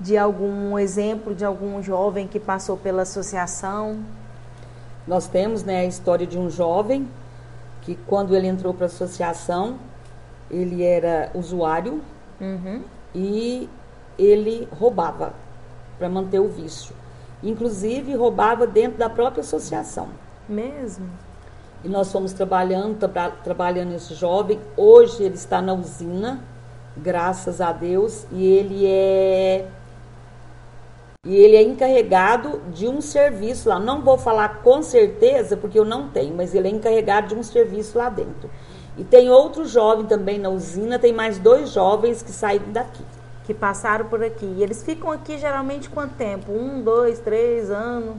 de 0.00 0.16
algum 0.16 0.78
exemplo 0.78 1.34
de 1.34 1.44
algum 1.44 1.82
jovem 1.82 2.26
que 2.26 2.38
passou 2.38 2.76
pela 2.76 3.02
associação. 3.02 3.98
Nós 5.06 5.26
temos 5.26 5.64
né, 5.64 5.80
a 5.80 5.84
história 5.84 6.26
de 6.26 6.38
um 6.38 6.48
jovem 6.50 7.08
que 7.82 7.96
quando 8.06 8.36
ele 8.36 8.46
entrou 8.46 8.72
para 8.74 8.84
a 8.84 8.86
associação, 8.86 9.76
ele 10.50 10.84
era 10.84 11.30
usuário 11.34 12.00
uhum. 12.40 12.82
e 13.14 13.68
ele 14.18 14.68
roubava 14.78 15.32
para 15.98 16.08
manter 16.08 16.38
o 16.38 16.48
vício. 16.48 16.94
Inclusive 17.42 18.14
roubava 18.14 18.66
dentro 18.66 18.98
da 18.98 19.08
própria 19.08 19.40
associação. 19.40 20.08
Mesmo? 20.48 21.08
E 21.84 21.88
nós 21.88 22.10
fomos 22.10 22.32
trabalhando, 22.32 22.98
tra 22.98 23.30
trabalhando 23.30 23.94
esse 23.94 24.14
jovem. 24.14 24.58
Hoje 24.76 25.22
ele 25.22 25.36
está 25.36 25.62
na 25.62 25.72
usina, 25.72 26.42
graças 26.96 27.60
a 27.60 27.70
Deus, 27.70 28.26
e 28.32 28.44
ele 28.44 28.86
é 28.86 29.66
e 31.26 31.34
ele 31.34 31.56
é 31.56 31.62
encarregado 31.62 32.60
de 32.72 32.88
um 32.88 33.00
serviço 33.00 33.68
lá. 33.68 33.78
Não 33.78 34.02
vou 34.02 34.16
falar 34.16 34.62
com 34.62 34.82
certeza, 34.82 35.56
porque 35.56 35.78
eu 35.78 35.84
não 35.84 36.08
tenho, 36.08 36.34
mas 36.34 36.54
ele 36.54 36.68
é 36.68 36.70
encarregado 36.70 37.28
de 37.28 37.34
um 37.34 37.42
serviço 37.42 37.98
lá 37.98 38.08
dentro. 38.08 38.50
E 38.96 39.04
tem 39.04 39.28
outro 39.28 39.66
jovem 39.66 40.06
também 40.06 40.38
na 40.38 40.48
usina, 40.48 40.98
tem 40.98 41.12
mais 41.12 41.38
dois 41.38 41.70
jovens 41.70 42.22
que 42.22 42.32
saíram 42.32 42.72
daqui 42.72 43.04
que 43.48 43.54
passaram 43.54 44.04
por 44.04 44.22
aqui. 44.22 44.44
E 44.44 44.62
eles 44.62 44.82
ficam 44.82 45.10
aqui 45.10 45.38
geralmente 45.38 45.88
quanto 45.88 46.14
tempo? 46.16 46.52
Um, 46.52 46.82
dois, 46.82 47.18
três 47.18 47.70
anos? 47.70 48.16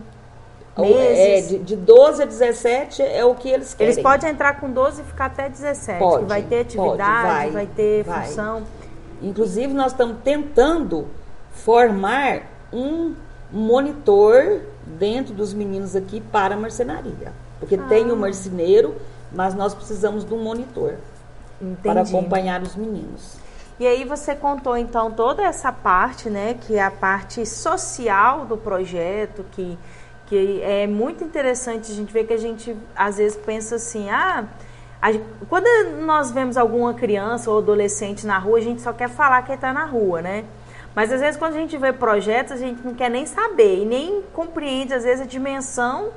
É, 0.76 0.82
meses? 0.82 1.54
É, 1.54 1.58
de, 1.58 1.64
de 1.64 1.76
12 1.76 2.24
a 2.24 2.26
17 2.26 3.04
é 3.04 3.24
o 3.24 3.36
que 3.36 3.48
eles 3.48 3.76
querem. 3.76 3.94
Eles 3.94 4.02
podem 4.02 4.32
entrar 4.32 4.60
com 4.60 4.72
12 4.72 5.04
e 5.04 5.06
ficar 5.06 5.26
até 5.26 5.48
17. 5.48 6.00
Pode, 6.00 6.26
vai 6.26 6.42
ter 6.42 6.62
atividade, 6.62 6.98
pode, 6.98 7.28
vai, 7.28 7.52
vai, 7.52 7.68
ter 7.68 8.04
vai. 8.04 8.26
função. 8.26 8.64
Inclusive, 9.22 9.72
nós 9.72 9.92
estamos 9.92 10.18
tentando 10.24 11.06
formar 11.52 12.42
um 12.74 13.14
monitor 13.52 14.62
dentro 14.88 15.36
dos 15.36 15.54
meninos 15.54 15.96
aqui 15.96 16.20
para 16.20 16.56
a 16.56 16.58
marcenaria. 16.58 17.34
Porque 17.60 17.76
ah. 17.76 17.86
tem 17.88 18.10
o 18.10 18.16
um 18.16 18.18
marceneiro, 18.18 18.96
mas 19.32 19.54
nós 19.54 19.76
precisamos 19.76 20.26
de 20.26 20.34
um 20.34 20.42
monitor 20.42 20.96
Entendi. 21.62 21.82
para 21.84 22.02
acompanhar 22.02 22.64
os 22.64 22.76
meninos. 22.76 23.38
E 23.80 23.88
aí 23.88 24.04
você 24.04 24.36
contou 24.36 24.76
então 24.76 25.10
toda 25.10 25.42
essa 25.42 25.72
parte, 25.72 26.30
né, 26.30 26.58
que 26.60 26.76
é 26.76 26.84
a 26.84 26.92
parte 26.92 27.46
social 27.46 28.46
do 28.46 28.58
projeto, 28.58 29.46
que, 29.54 29.80
que 30.26 30.62
é 30.62 30.86
muito 30.86 31.24
interessante 31.24 31.90
a 31.90 31.96
gente 31.96 32.12
ver 32.12 32.26
que 32.26 32.34
a 32.34 32.38
gente 32.38 32.76
às 32.94 33.16
vezes 33.16 33.38
pensa 33.38 33.76
assim, 33.76 34.10
ah, 34.10 34.44
a, 35.02 35.12
quando 35.48 35.66
nós 36.02 36.30
vemos 36.30 36.58
alguma 36.58 36.94
criança 36.94 37.50
ou 37.50 37.60
adolescente 37.60 38.28
na 38.28 38.38
rua, 38.38 38.58
a 38.58 38.62
gente 38.62 38.82
só 38.82 38.92
quer 38.92 39.08
falar 39.08 39.44
que 39.44 39.54
está 39.54 39.72
na 39.72 39.86
rua, 39.86 40.22
né? 40.22 40.44
Mas 40.94 41.10
às 41.14 41.22
vezes 41.22 41.40
quando 41.40 41.54
a 41.54 41.60
gente 41.60 41.78
vê 41.78 41.94
projetos, 41.94 42.52
a 42.52 42.58
gente 42.58 42.86
não 42.86 42.94
quer 42.94 43.10
nem 43.10 43.26
saber 43.26 43.84
e 43.84 43.86
nem 43.86 44.22
compreende 44.34 44.94
às 44.94 45.06
vezes 45.06 45.22
a 45.22 45.26
dimensão 45.26 46.10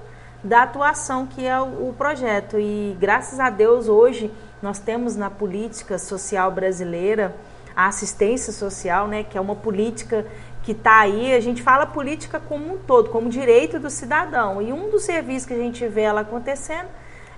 da 0.43 0.65
atuação 0.65 1.29
que 1.29 1.47
é 1.47 1.61
o, 1.61 1.91
o 1.91 1.95
projeto. 1.97 2.59
E 2.59 2.97
graças 2.99 3.39
a 3.39 3.51
Deus 3.51 3.87
hoje 3.87 4.33
nós 4.61 4.81
temos 4.81 5.15
na 5.15 5.31
política 5.31 5.97
social 5.97 6.51
brasileira 6.51 7.33
a 7.75 7.87
assistência 7.87 8.53
social, 8.53 9.07
né, 9.07 9.25
que 9.25 9.37
é 9.37 9.41
uma 9.41 9.57
política 9.57 10.27
que 10.63 10.73
está 10.73 11.01
aí, 11.01 11.35
a 11.35 11.41
gente 11.41 11.63
fala 11.63 11.87
política 11.87 12.41
como 12.41 12.75
um 12.75 12.79
todo, 12.79 13.11
como 13.11 13.29
direito 13.29 13.81
do 13.81 13.91
cidadão. 13.91 14.63
E 14.63 14.73
um 14.73 14.91
dos 14.91 15.03
serviços 15.03 15.47
que 15.47 15.55
a 15.55 15.59
gente 15.59 15.87
vê 15.89 16.03
ela 16.03 16.21
acontecendo 16.21 16.89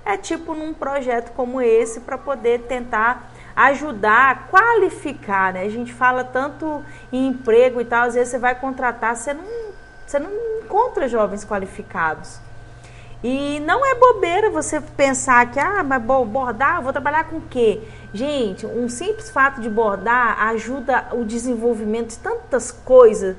é 0.04 0.16
tipo 0.16 0.54
num 0.54 0.74
projeto 0.74 1.32
como 1.32 1.60
esse 1.62 2.00
para 2.00 2.18
poder 2.18 2.62
tentar 2.62 3.30
ajudar 3.56 4.48
qualificar, 4.48 5.52
né? 5.52 5.62
A 5.62 5.68
gente 5.70 5.92
fala 5.92 6.24
tanto 6.24 6.84
em 7.12 7.28
emprego 7.28 7.80
e 7.80 7.84
tal, 7.84 8.06
às 8.06 8.14
vezes 8.14 8.30
você 8.30 8.38
vai 8.38 8.54
contratar, 8.54 9.16
você 9.16 9.32
não, 9.32 9.44
você 10.04 10.18
não 10.18 10.30
encontra 10.62 11.08
jovens 11.08 11.44
qualificados. 11.44 12.40
E 13.26 13.58
não 13.60 13.86
é 13.86 13.94
bobeira 13.94 14.50
você 14.50 14.82
pensar 14.82 15.50
que, 15.50 15.58
ah, 15.58 15.82
mas 15.82 16.02
bordar, 16.02 16.82
vou 16.82 16.92
trabalhar 16.92 17.24
com 17.24 17.38
o 17.38 17.40
quê? 17.40 17.80
Gente, 18.12 18.66
um 18.66 18.86
simples 18.86 19.30
fato 19.30 19.62
de 19.62 19.70
bordar 19.70 20.38
ajuda 20.48 21.08
o 21.12 21.24
desenvolvimento 21.24 22.10
de 22.10 22.18
tantas 22.18 22.70
coisas. 22.70 23.34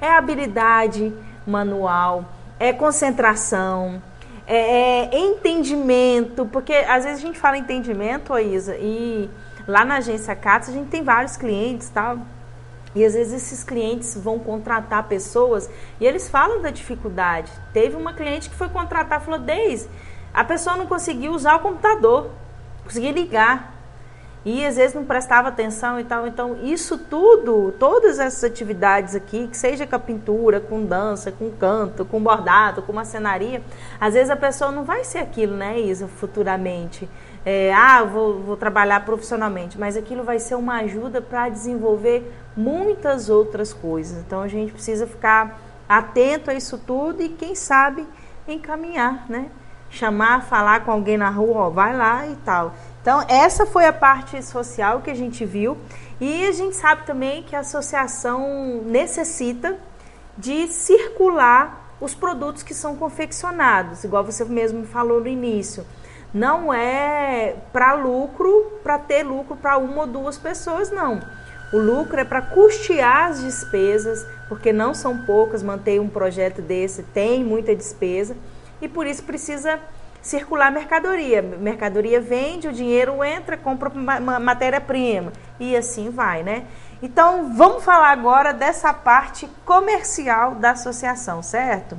É 0.00 0.12
habilidade 0.12 1.14
manual, 1.46 2.24
é 2.58 2.72
concentração, 2.72 4.02
é, 4.44 5.04
é 5.04 5.18
entendimento, 5.20 6.44
porque 6.44 6.72
às 6.72 7.04
vezes 7.04 7.22
a 7.22 7.26
gente 7.26 7.38
fala 7.38 7.56
entendimento, 7.56 8.36
Isa, 8.36 8.76
e 8.76 9.30
lá 9.68 9.84
na 9.84 9.98
agência 9.98 10.34
CATS 10.34 10.70
a 10.70 10.72
gente 10.72 10.88
tem 10.88 11.04
vários 11.04 11.36
clientes, 11.36 11.88
tal. 11.90 12.18
E 12.94 13.04
às 13.04 13.14
vezes 13.14 13.34
esses 13.34 13.62
clientes 13.62 14.16
vão 14.16 14.38
contratar 14.38 15.08
pessoas 15.08 15.68
e 16.00 16.06
eles 16.06 16.28
falam 16.28 16.62
da 16.62 16.70
dificuldade. 16.70 17.52
Teve 17.72 17.96
uma 17.96 18.12
cliente 18.12 18.48
que 18.48 18.56
foi 18.56 18.68
contratar, 18.68 19.20
falou: 19.20 19.40
Deise, 19.40 19.88
a 20.32 20.44
pessoa 20.44 20.76
não 20.76 20.86
conseguia 20.86 21.30
usar 21.30 21.56
o 21.56 21.60
computador, 21.60 22.30
conseguia 22.84 23.12
ligar 23.12 23.78
e 24.44 24.64
às 24.64 24.76
vezes 24.76 24.94
não 24.94 25.04
prestava 25.04 25.48
atenção 25.48 26.00
e 26.00 26.04
tal. 26.04 26.26
Então, 26.26 26.56
isso 26.62 26.96
tudo, 26.96 27.72
todas 27.78 28.18
essas 28.18 28.44
atividades 28.44 29.14
aqui, 29.14 29.46
que 29.46 29.56
seja 29.56 29.86
com 29.86 29.96
a 29.96 29.98
pintura, 29.98 30.60
com 30.60 30.84
dança, 30.84 31.30
com 31.30 31.50
canto, 31.50 32.04
com 32.04 32.22
bordado, 32.22 32.82
com 32.82 32.92
macenaria, 32.92 33.62
às 34.00 34.14
vezes 34.14 34.30
a 34.30 34.36
pessoa 34.36 34.70
não 34.70 34.84
vai 34.84 35.04
ser 35.04 35.18
aquilo, 35.18 35.54
né, 35.54 35.78
Isa, 35.78 36.08
futuramente. 36.08 37.08
É, 37.44 37.72
ah, 37.72 38.02
vou, 38.04 38.40
vou 38.40 38.56
trabalhar 38.56 39.04
profissionalmente, 39.04 39.78
mas 39.78 39.96
aquilo 39.96 40.22
vai 40.22 40.38
ser 40.38 40.54
uma 40.54 40.78
ajuda 40.78 41.20
para 41.20 41.48
desenvolver 41.48 42.30
muitas 42.56 43.30
outras 43.30 43.72
coisas. 43.72 44.18
Então, 44.18 44.42
a 44.42 44.48
gente 44.48 44.72
precisa 44.72 45.06
ficar 45.06 45.58
atento 45.88 46.50
a 46.50 46.54
isso 46.54 46.78
tudo 46.78 47.22
e, 47.22 47.28
quem 47.28 47.54
sabe, 47.54 48.06
encaminhar, 48.46 49.24
né? 49.28 49.50
Chamar, 49.90 50.44
falar 50.44 50.84
com 50.84 50.92
alguém 50.92 51.16
na 51.16 51.30
rua, 51.30 51.66
ó, 51.66 51.70
vai 51.70 51.96
lá 51.96 52.26
e 52.26 52.36
tal. 52.36 52.74
Então, 53.00 53.24
essa 53.26 53.64
foi 53.64 53.86
a 53.86 53.92
parte 53.92 54.42
social 54.44 55.00
que 55.00 55.10
a 55.10 55.14
gente 55.14 55.44
viu. 55.46 55.78
E 56.20 56.46
a 56.46 56.52
gente 56.52 56.76
sabe 56.76 57.06
também 57.06 57.42
que 57.42 57.54
a 57.54 57.60
associação 57.60 58.82
necessita 58.84 59.78
de 60.36 60.66
circular 60.68 61.94
os 62.00 62.14
produtos 62.14 62.62
que 62.62 62.74
são 62.74 62.96
confeccionados, 62.96 64.04
igual 64.04 64.24
você 64.24 64.44
mesmo 64.44 64.84
falou 64.84 65.20
no 65.20 65.26
início. 65.26 65.84
Não 66.32 66.72
é 66.72 67.56
para 67.72 67.94
lucro, 67.94 68.78
para 68.82 68.98
ter 68.98 69.22
lucro 69.22 69.56
para 69.56 69.78
uma 69.78 70.02
ou 70.02 70.06
duas 70.06 70.36
pessoas, 70.36 70.90
não. 70.90 71.20
O 71.72 71.78
lucro 71.78 72.18
é 72.20 72.24
para 72.24 72.42
custear 72.42 73.28
as 73.28 73.42
despesas, 73.42 74.26
porque 74.48 74.72
não 74.72 74.94
são 74.94 75.18
poucas, 75.24 75.62
manter 75.62 76.00
um 76.00 76.08
projeto 76.08 76.62
desse 76.62 77.02
tem 77.02 77.44
muita 77.44 77.74
despesa 77.74 78.36
e 78.80 78.88
por 78.88 79.06
isso 79.06 79.22
precisa 79.22 79.78
circular 80.22 80.70
mercadoria. 80.70 81.42
Mercadoria 81.42 82.20
vende, 82.20 82.68
o 82.68 82.72
dinheiro 82.72 83.22
entra, 83.22 83.56
compra 83.56 83.90
matéria-prima 84.40 85.32
e 85.60 85.76
assim 85.76 86.10
vai, 86.10 86.42
né? 86.42 86.64
Então, 87.02 87.54
vamos 87.54 87.84
falar 87.84 88.10
agora 88.10 88.52
dessa 88.52 88.92
parte 88.92 89.48
comercial 89.64 90.56
da 90.56 90.70
associação, 90.70 91.42
certo? 91.42 91.96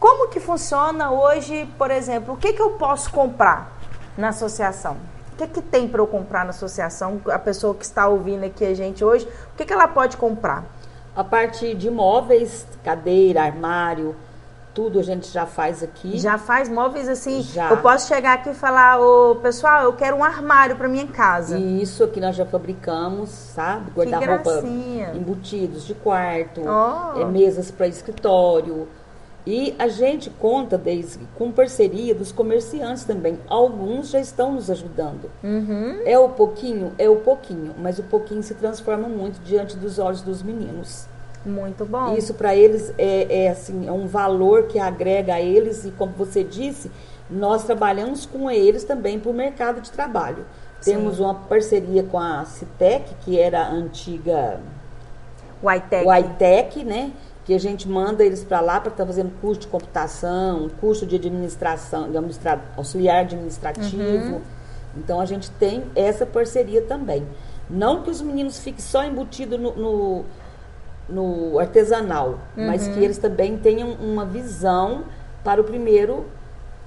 Como 0.00 0.28
que 0.28 0.40
funciona 0.40 1.10
hoje, 1.12 1.68
por 1.76 1.90
exemplo, 1.90 2.32
o 2.32 2.36
que, 2.38 2.54
que 2.54 2.62
eu 2.62 2.70
posso 2.70 3.10
comprar 3.12 3.70
na 4.16 4.30
associação? 4.30 4.96
O 5.34 5.36
que, 5.36 5.46
que 5.46 5.60
tem 5.60 5.86
para 5.86 6.00
eu 6.00 6.06
comprar 6.06 6.42
na 6.44 6.50
associação? 6.50 7.20
A 7.26 7.38
pessoa 7.38 7.74
que 7.74 7.84
está 7.84 8.08
ouvindo 8.08 8.44
aqui 8.44 8.64
a 8.64 8.74
gente 8.74 9.04
hoje, 9.04 9.28
o 9.52 9.56
que, 9.56 9.66
que 9.66 9.72
ela 9.72 9.86
pode 9.86 10.16
comprar? 10.16 10.64
A 11.14 11.22
parte 11.22 11.74
de 11.74 11.90
móveis, 11.90 12.66
cadeira, 12.82 13.42
armário, 13.42 14.16
tudo 14.72 14.98
a 14.98 15.02
gente 15.02 15.28
já 15.28 15.44
faz 15.44 15.82
aqui. 15.82 16.18
Já 16.18 16.38
faz 16.38 16.66
móveis 16.68 17.06
assim? 17.06 17.42
Já. 17.42 17.68
Eu 17.68 17.76
posso 17.78 18.08
chegar 18.08 18.34
aqui 18.34 18.50
e 18.50 18.54
falar, 18.54 18.98
ô 19.00 19.36
pessoal, 19.36 19.84
eu 19.84 19.92
quero 19.92 20.16
um 20.16 20.24
armário 20.24 20.76
para 20.76 20.88
minha 20.88 21.08
casa. 21.08 21.58
E 21.58 21.82
isso 21.82 22.02
aqui 22.04 22.20
nós 22.20 22.36
já 22.36 22.46
fabricamos, 22.46 23.28
sabe? 23.28 23.90
Guarda-roupa 23.90 24.62
embutidos 25.14 25.84
de 25.84 25.94
quarto, 25.94 26.62
oh. 26.62 27.20
é, 27.20 27.24
mesas 27.26 27.70
para 27.70 27.86
escritório. 27.86 28.88
E 29.46 29.74
a 29.78 29.88
gente 29.88 30.28
conta, 30.28 30.76
desde 30.76 31.24
com 31.36 31.50
parceria 31.50 32.14
dos 32.14 32.30
comerciantes 32.30 33.04
também. 33.04 33.38
Alguns 33.48 34.10
já 34.10 34.20
estão 34.20 34.52
nos 34.52 34.70
ajudando. 34.70 35.30
Uhum. 35.42 36.00
É 36.04 36.18
o 36.18 36.28
pouquinho? 36.28 36.92
É 36.98 37.08
o 37.08 37.16
pouquinho, 37.16 37.74
mas 37.78 37.98
o 37.98 38.02
pouquinho 38.02 38.42
se 38.42 38.54
transforma 38.54 39.08
muito 39.08 39.40
diante 39.42 39.76
dos 39.76 39.98
olhos 39.98 40.20
dos 40.22 40.42
meninos. 40.42 41.06
Muito 41.44 41.86
bom. 41.86 42.14
Isso 42.16 42.34
para 42.34 42.54
eles 42.54 42.92
é, 42.98 43.44
é, 43.44 43.48
assim, 43.50 43.86
é 43.88 43.92
um 43.92 44.06
valor 44.06 44.64
que 44.64 44.78
agrega 44.78 45.34
a 45.34 45.40
eles 45.40 45.86
e 45.86 45.90
como 45.92 46.12
você 46.12 46.44
disse, 46.44 46.90
nós 47.30 47.64
trabalhamos 47.64 48.26
com 48.26 48.50
eles 48.50 48.84
também 48.84 49.18
para 49.18 49.30
o 49.30 49.34
mercado 49.34 49.80
de 49.80 49.90
trabalho. 49.90 50.44
Sim. 50.80 50.92
Temos 50.92 51.18
uma 51.18 51.34
parceria 51.34 52.02
com 52.02 52.18
a 52.18 52.44
Citec, 52.44 53.14
que 53.24 53.38
era 53.38 53.62
a 53.62 53.70
antiga 53.70 54.60
Whitec, 55.62 56.84
né? 56.84 57.12
Que 57.44 57.54
a 57.54 57.58
gente 57.58 57.88
manda 57.88 58.24
eles 58.24 58.44
para 58.44 58.60
lá 58.60 58.80
para 58.80 58.90
estar 58.90 59.04
tá 59.04 59.06
fazendo 59.06 59.32
curso 59.40 59.62
de 59.62 59.66
computação, 59.66 60.70
curso 60.80 61.06
de 61.06 61.16
administração, 61.16 62.10
de 62.10 62.16
administra 62.16 62.60
auxiliar 62.76 63.22
administrativo. 63.22 64.34
Uhum. 64.34 64.40
Então 64.96 65.20
a 65.20 65.26
gente 65.26 65.50
tem 65.52 65.84
essa 65.94 66.26
parceria 66.26 66.82
também. 66.82 67.26
Não 67.68 68.02
que 68.02 68.10
os 68.10 68.20
meninos 68.20 68.58
fiquem 68.58 68.80
só 68.80 69.04
embutidos 69.04 69.58
no, 69.58 69.74
no 69.76 70.24
no 71.10 71.58
artesanal, 71.58 72.38
uhum. 72.56 72.66
mas 72.66 72.86
que 72.86 73.02
eles 73.02 73.18
também 73.18 73.56
tenham 73.58 73.92
uma 73.94 74.24
visão 74.24 75.04
para 75.42 75.60
o 75.60 75.64
primeiro 75.64 76.26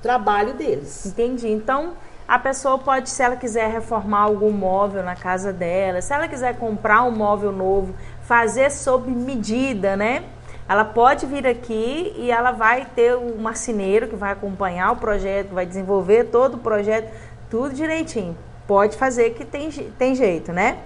trabalho 0.02 0.54
deles. 0.54 1.06
Entendi. 1.06 1.50
Então, 1.50 1.94
a 2.28 2.40
pessoa 2.40 2.80
pode, 2.80 3.10
se 3.10 3.22
ela 3.22 3.36
quiser 3.36 3.70
reformar 3.70 4.22
algum 4.22 4.52
móvel 4.52 5.04
na 5.04 5.16
casa 5.16 5.52
dela, 5.52 6.02
se 6.02 6.14
ela 6.14 6.28
quiser 6.28 6.58
comprar 6.58 7.04
um 7.04 7.12
móvel 7.12 7.52
novo, 7.52 7.94
fazer 8.22 8.72
sob 8.72 9.12
medida, 9.12 9.96
né? 9.96 10.24
Ela 10.68 10.86
pode 10.86 11.26
vir 11.26 11.46
aqui 11.46 12.14
e 12.18 12.32
ela 12.32 12.52
vai 12.52 12.86
ter 12.96 13.16
um 13.16 13.38
marceneiro 13.38 14.08
que 14.08 14.16
vai 14.16 14.32
acompanhar 14.32 14.92
o 14.92 14.96
projeto, 14.96 15.50
vai 15.50 15.66
desenvolver 15.66 16.26
todo 16.26 16.56
o 16.56 16.58
projeto, 16.58 17.12
tudo 17.50 17.74
direitinho. 17.74 18.36
Pode 18.66 18.96
fazer 18.96 19.32
que 19.32 19.44
tem, 19.44 19.70
tem 19.72 20.16
jeito, 20.16 20.54
né? 20.54 20.80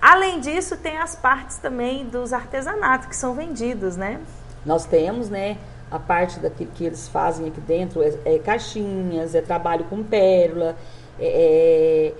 Além 0.00 0.38
disso, 0.40 0.76
tem 0.76 0.98
as 0.98 1.14
partes 1.14 1.56
também 1.56 2.04
dos 2.04 2.34
artesanatos 2.34 3.06
que 3.06 3.16
são 3.16 3.32
vendidos, 3.32 3.96
né? 3.96 4.20
Nós 4.64 4.84
temos, 4.84 5.30
né? 5.30 5.56
A 5.90 5.98
parte 5.98 6.38
daquilo 6.40 6.70
que 6.74 6.84
eles 6.84 7.08
fazem 7.08 7.48
aqui 7.48 7.60
dentro 7.60 8.02
é, 8.02 8.12
é 8.26 8.38
caixinhas, 8.38 9.34
é 9.34 9.40
trabalho 9.40 9.84
com 9.84 10.02
pérola, 10.02 10.76
é, 11.18 12.12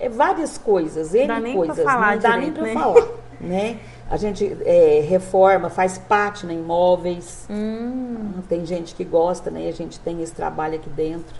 é, 0.00 0.06
é 0.06 0.08
várias 0.08 0.58
coisas, 0.58 1.14
N 1.14 1.28
dá 1.28 1.40
coisas. 1.52 1.84
Falar 1.84 2.14
não 2.14 2.22
dá 2.22 2.30
direito, 2.30 2.62
nem 2.62 2.74
para 2.74 2.90
né? 2.90 2.94
falar, 2.94 3.08
né? 3.40 3.78
A 4.10 4.16
gente 4.16 4.56
é, 4.64 5.04
reforma, 5.08 5.68
faz 5.68 5.98
pátina 5.98 6.52
em 6.52 6.60
móveis. 6.60 7.46
Hum. 7.50 8.42
Tem 8.48 8.64
gente 8.64 8.94
que 8.94 9.04
gosta, 9.04 9.50
né? 9.50 9.68
A 9.68 9.72
gente 9.72 9.98
tem 10.00 10.22
esse 10.22 10.32
trabalho 10.32 10.76
aqui 10.76 10.90
dentro. 10.90 11.34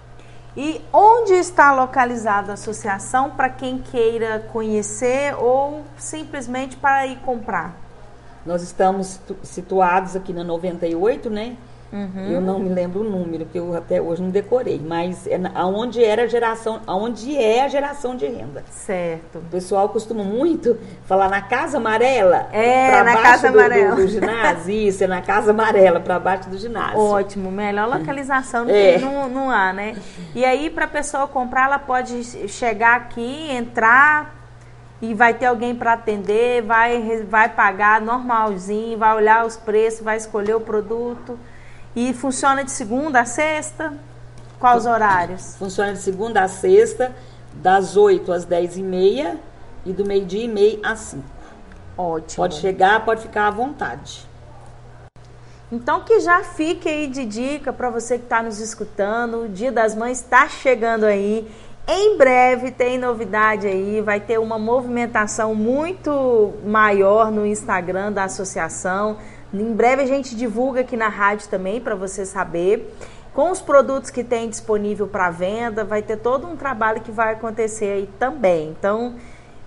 E 0.56 0.80
onde 0.92 1.35
está 1.35 1.74
localizada 1.74 2.52
a 2.52 2.54
associação 2.54 3.30
para 3.30 3.50
quem 3.50 3.78
queira 3.78 4.40
conhecer 4.52 5.35
ou 5.38 5.85
simplesmente 5.98 6.76
para 6.76 7.06
ir 7.06 7.18
comprar? 7.18 7.76
Nós 8.44 8.62
estamos 8.62 9.20
situados 9.42 10.16
aqui 10.16 10.32
na 10.32 10.42
98, 10.42 11.28
né? 11.28 11.56
Uhum. 11.92 12.31
Eu 12.31 12.40
não 12.40 12.59
me 12.59 12.68
lembro 12.68 13.01
o 13.01 13.05
número, 13.05 13.46
que 13.46 13.59
eu 13.59 13.75
até 13.77 14.01
hoje 14.03 14.20
não 14.20 14.31
decorei, 14.31 14.81
mas 14.85 15.27
é 15.27 15.40
aonde 15.55 16.05
era 16.05 16.25
a 16.25 16.27
geração, 16.27 16.81
aonde 16.87 17.37
é 17.37 17.64
a 17.64 17.68
geração 17.68 18.16
de 18.16 18.27
renda. 18.27 18.64
Certo. 18.70 19.38
O 19.38 19.51
pessoal 19.51 19.88
costuma 19.88 20.25
muito 20.25 20.77
falar 21.05 21.29
na 21.29 21.40
Casa 21.40 21.79
Amarela. 21.79 22.49
É, 22.53 23.03
na 23.03 23.16
Casa 23.22 23.53
do, 23.53 23.59
Amarela. 23.59 23.96
Do, 23.96 24.03
do, 24.03 24.09
ginásio, 24.09 24.75
isso, 24.75 25.05
é 25.05 25.07
na 25.07 25.22
Casa 25.22 25.53
Amarela, 25.53 26.01
para 26.01 26.18
baixo 26.18 26.51
do 26.51 26.59
ginásio. 26.59 26.99
Ótimo, 26.99 27.51
melhor 27.51 27.88
localização 27.88 28.64
não, 28.64 28.75
é. 28.75 28.99
não, 28.99 29.29
não 29.29 29.51
há, 29.51 29.72
né? 29.72 29.96
E 30.35 30.44
aí, 30.44 30.68
para 30.68 30.87
a 30.87 30.88
pessoa 30.88 31.29
comprar, 31.29 31.66
ela 31.66 31.79
pode 31.79 32.25
chegar 32.49 32.96
aqui, 32.96 33.51
entrar, 33.51 34.35
e 35.01 35.14
vai 35.14 35.35
ter 35.35 35.46
alguém 35.46 35.75
para 35.75 35.92
atender, 35.92 36.62
vai, 36.62 37.22
vai 37.29 37.49
pagar 37.51 38.01
normalzinho, 38.01 38.99
vai 38.99 39.14
olhar 39.14 39.44
os 39.44 39.57
preços, 39.57 40.01
vai 40.01 40.16
escolher 40.16 40.55
o 40.55 40.61
produto. 40.61 41.38
E 41.96 42.12
funciona 42.12 42.62
de 42.62 42.70
segunda 42.70 43.22
a 43.22 43.24
sexta? 43.24 43.94
Quais 44.61 44.85
horários? 44.85 45.56
Funciona 45.56 45.94
de 45.94 45.98
segunda 45.98 46.42
a 46.42 46.48
sexta, 46.48 47.16
das 47.54 47.96
8 47.96 48.30
às 48.32 48.44
10 48.44 48.76
e 48.76 48.82
meia 48.82 49.40
e 49.82 49.94
do 49.94 50.04
meio-dia 50.04 50.44
e 50.44 50.48
meia 50.48 50.78
às 50.85 50.98
5. 50.98 51.24
Ótimo. 51.96 52.37
Pode 52.37 52.56
chegar, 52.56 53.02
pode 53.02 53.22
ficar 53.22 53.46
à 53.46 53.50
vontade. 53.50 54.28
Então 55.72 56.02
que 56.02 56.20
já 56.20 56.44
fique 56.44 56.87
aí 56.87 57.06
de 57.06 57.24
dica 57.24 57.72
para 57.72 57.88
você 57.88 58.18
que 58.18 58.24
está 58.24 58.42
nos 58.42 58.61
escutando. 58.61 59.44
O 59.44 59.48
Dia 59.48 59.72
das 59.72 59.94
Mães 59.94 60.20
está 60.20 60.46
chegando 60.50 61.04
aí. 61.04 61.50
Em 61.88 62.18
breve 62.18 62.72
tem 62.72 62.98
novidade 62.98 63.66
aí, 63.66 64.02
vai 64.02 64.20
ter 64.20 64.38
uma 64.38 64.59
movimentação 64.59 65.54
muito 65.54 66.52
maior 66.64 67.30
no 67.30 67.46
Instagram 67.46 68.12
da 68.12 68.24
associação. 68.24 69.16
Em 69.52 69.72
breve 69.72 70.02
a 70.02 70.06
gente 70.06 70.35
divulga 70.35 70.80
aqui 70.80 70.96
na 70.96 71.09
rádio 71.09 71.48
também 71.48 71.80
para 71.80 71.94
você 71.94 72.26
saber. 72.26 72.94
Com 73.32 73.50
os 73.50 73.61
produtos 73.61 74.11
que 74.11 74.24
tem 74.24 74.48
disponível 74.48 75.06
para 75.06 75.30
venda, 75.30 75.85
vai 75.85 76.02
ter 76.02 76.16
todo 76.16 76.46
um 76.46 76.56
trabalho 76.56 77.02
que 77.02 77.11
vai 77.11 77.35
acontecer 77.35 77.92
aí 77.92 78.11
também. 78.18 78.70
Então, 78.70 79.14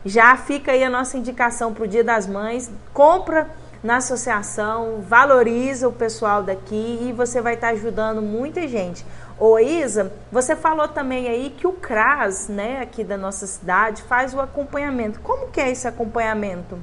já 0.04 0.36
fica 0.36 0.72
aí 0.72 0.84
a 0.84 0.90
nossa 0.90 1.18
indicação 1.18 1.74
para 1.74 1.84
o 1.84 1.88
Dia 1.88 2.04
das 2.04 2.26
Mães. 2.26 2.72
Compra 2.94 3.48
na 3.84 3.98
associação, 3.98 5.02
valoriza 5.02 5.88
o 5.88 5.94
pessoal 5.94 6.44
daqui 6.44 7.00
e 7.02 7.14
você 7.14 7.42
vai 7.42 7.54
estar 7.54 7.68
tá 7.68 7.74
ajudando 7.74 8.22
muita 8.22 8.68
gente. 8.68 9.06
Ô 9.38 9.58
Isa, 9.58 10.12
você 10.32 10.56
falou 10.56 10.88
também 10.88 11.30
aí 11.30 11.50
que 11.50 11.66
o 11.66 11.72
CRAS, 11.72 12.50
né, 12.50 12.82
aqui 12.82 13.04
da 13.04 13.18
nossa 13.18 13.48
cidade, 13.48 14.02
faz 14.04 14.34
o 14.34 14.42
acompanhamento. 14.42 15.22
Como 15.22 15.48
que 15.48 15.62
é 15.62 15.70
esse 15.70 15.88
acompanhamento? 15.88 16.78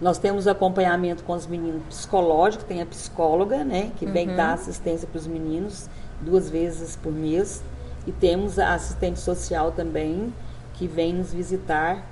Nós 0.00 0.18
temos 0.18 0.46
acompanhamento 0.46 1.24
com 1.24 1.32
os 1.32 1.46
meninos 1.46 1.82
psicológico, 1.88 2.64
tem 2.64 2.80
a 2.80 2.86
psicóloga, 2.86 3.64
né, 3.64 3.90
que 3.98 4.06
uhum. 4.06 4.12
vem 4.12 4.34
dar 4.34 4.54
assistência 4.54 5.08
para 5.08 5.18
os 5.18 5.26
meninos 5.26 5.88
duas 6.20 6.48
vezes 6.48 6.94
por 6.96 7.12
mês. 7.12 7.62
E 8.06 8.12
temos 8.12 8.58
a 8.58 8.74
assistente 8.74 9.18
social 9.18 9.72
também, 9.72 10.32
que 10.74 10.86
vem 10.86 11.12
nos 11.12 11.32
visitar 11.32 12.06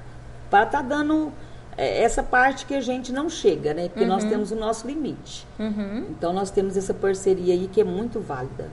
para 0.50 0.64
estar 0.64 0.82
tá 0.82 0.88
dando 0.88 1.32
é, 1.76 2.02
essa 2.02 2.22
parte 2.22 2.66
que 2.66 2.74
a 2.74 2.80
gente 2.80 3.12
não 3.12 3.30
chega, 3.30 3.72
né? 3.72 3.88
Porque 3.88 4.02
uhum. 4.02 4.08
nós 4.08 4.24
temos 4.24 4.50
o 4.50 4.56
nosso 4.56 4.86
limite. 4.86 5.46
Uhum. 5.58 6.06
Então 6.10 6.32
nós 6.32 6.50
temos 6.50 6.76
essa 6.76 6.92
parceria 6.92 7.54
aí 7.54 7.68
que 7.68 7.80
é 7.80 7.84
muito 7.84 8.20
válida. 8.20 8.68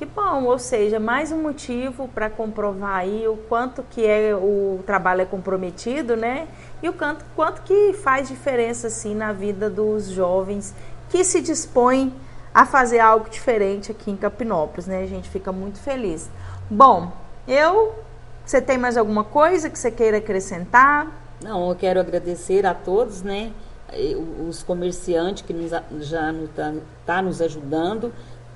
Que 0.00 0.06
bom, 0.06 0.44
ou 0.44 0.58
seja, 0.58 0.98
mais 0.98 1.30
um 1.30 1.42
motivo 1.42 2.08
para 2.08 2.30
comprovar 2.30 3.00
aí 3.00 3.28
o 3.28 3.36
quanto 3.36 3.82
que 3.82 4.06
é 4.06 4.34
o 4.34 4.80
trabalho 4.86 5.20
é 5.20 5.26
comprometido, 5.26 6.16
né? 6.16 6.48
E 6.82 6.88
o 6.88 6.94
quanto, 6.94 7.22
quanto 7.36 7.60
que 7.60 7.92
faz 7.92 8.26
diferença 8.26 8.86
assim 8.86 9.14
na 9.14 9.30
vida 9.34 9.68
dos 9.68 10.08
jovens 10.08 10.74
que 11.10 11.22
se 11.22 11.42
dispõem 11.42 12.14
a 12.54 12.64
fazer 12.64 12.98
algo 12.98 13.28
diferente 13.28 13.92
aqui 13.92 14.10
em 14.10 14.16
Capinópolis, 14.16 14.86
né? 14.86 15.02
A 15.02 15.06
gente 15.06 15.28
fica 15.28 15.52
muito 15.52 15.78
feliz. 15.78 16.30
Bom, 16.70 17.12
eu 17.46 17.94
você 18.42 18.58
tem 18.58 18.78
mais 18.78 18.96
alguma 18.96 19.22
coisa 19.22 19.68
que 19.68 19.78
você 19.78 19.90
queira 19.90 20.16
acrescentar? 20.16 21.08
Não, 21.42 21.68
eu 21.68 21.76
quero 21.76 22.00
agradecer 22.00 22.64
a 22.64 22.72
todos, 22.72 23.20
né? 23.20 23.52
Os 24.48 24.62
comerciantes 24.62 25.42
que 25.42 25.52
nos, 25.52 25.72
já 26.08 26.32
está 26.32 26.72
tá 27.04 27.20
nos 27.20 27.42
ajudando 27.42 28.10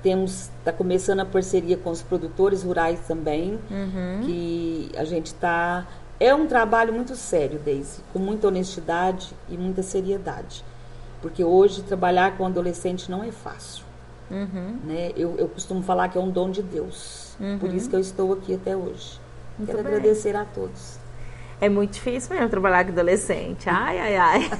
temos 0.05 0.51
está 0.59 0.71
começando 0.71 1.21
a 1.21 1.25
parceria 1.25 1.75
com 1.75 1.89
os 1.89 2.03
produtores 2.03 2.61
rurais 2.61 2.99
também 3.07 3.59
uhum. 3.71 4.21
que 4.23 4.91
a 4.95 5.03
gente 5.03 5.27
está 5.27 5.87
é 6.19 6.33
um 6.35 6.45
trabalho 6.45 6.93
muito 6.93 7.15
sério 7.15 7.59
Daisy 7.65 8.01
com 8.13 8.19
muita 8.19 8.47
honestidade 8.47 9.33
e 9.49 9.57
muita 9.57 9.81
seriedade 9.81 10.63
porque 11.23 11.43
hoje 11.43 11.81
trabalhar 11.81 12.37
com 12.37 12.45
adolescente 12.45 13.09
não 13.09 13.23
é 13.23 13.31
fácil 13.31 13.83
Uhum. 14.29 14.79
Né? 14.83 15.11
Eu, 15.15 15.35
eu 15.37 15.47
costumo 15.47 15.83
falar 15.83 16.09
que 16.09 16.17
é 16.17 16.21
um 16.21 16.31
dom 16.31 16.49
de 16.49 16.63
Deus. 16.63 17.35
Uhum. 17.39 17.59
Por 17.59 17.71
isso 17.71 17.87
que 17.87 17.95
eu 17.95 17.99
estou 17.99 18.33
aqui 18.33 18.55
até 18.55 18.75
hoje. 18.75 19.19
Muito 19.55 19.69
Quero 19.71 19.83
bem. 19.83 19.97
agradecer 19.97 20.35
a 20.35 20.45
todos. 20.45 20.97
É 21.59 21.69
muito 21.69 21.93
difícil 21.93 22.35
mesmo 22.35 22.49
trabalhar 22.49 22.83
com 22.83 22.91
adolescente. 22.91 23.69
Ai, 23.69 23.97
ai, 23.97 24.17
ai. 24.17 24.51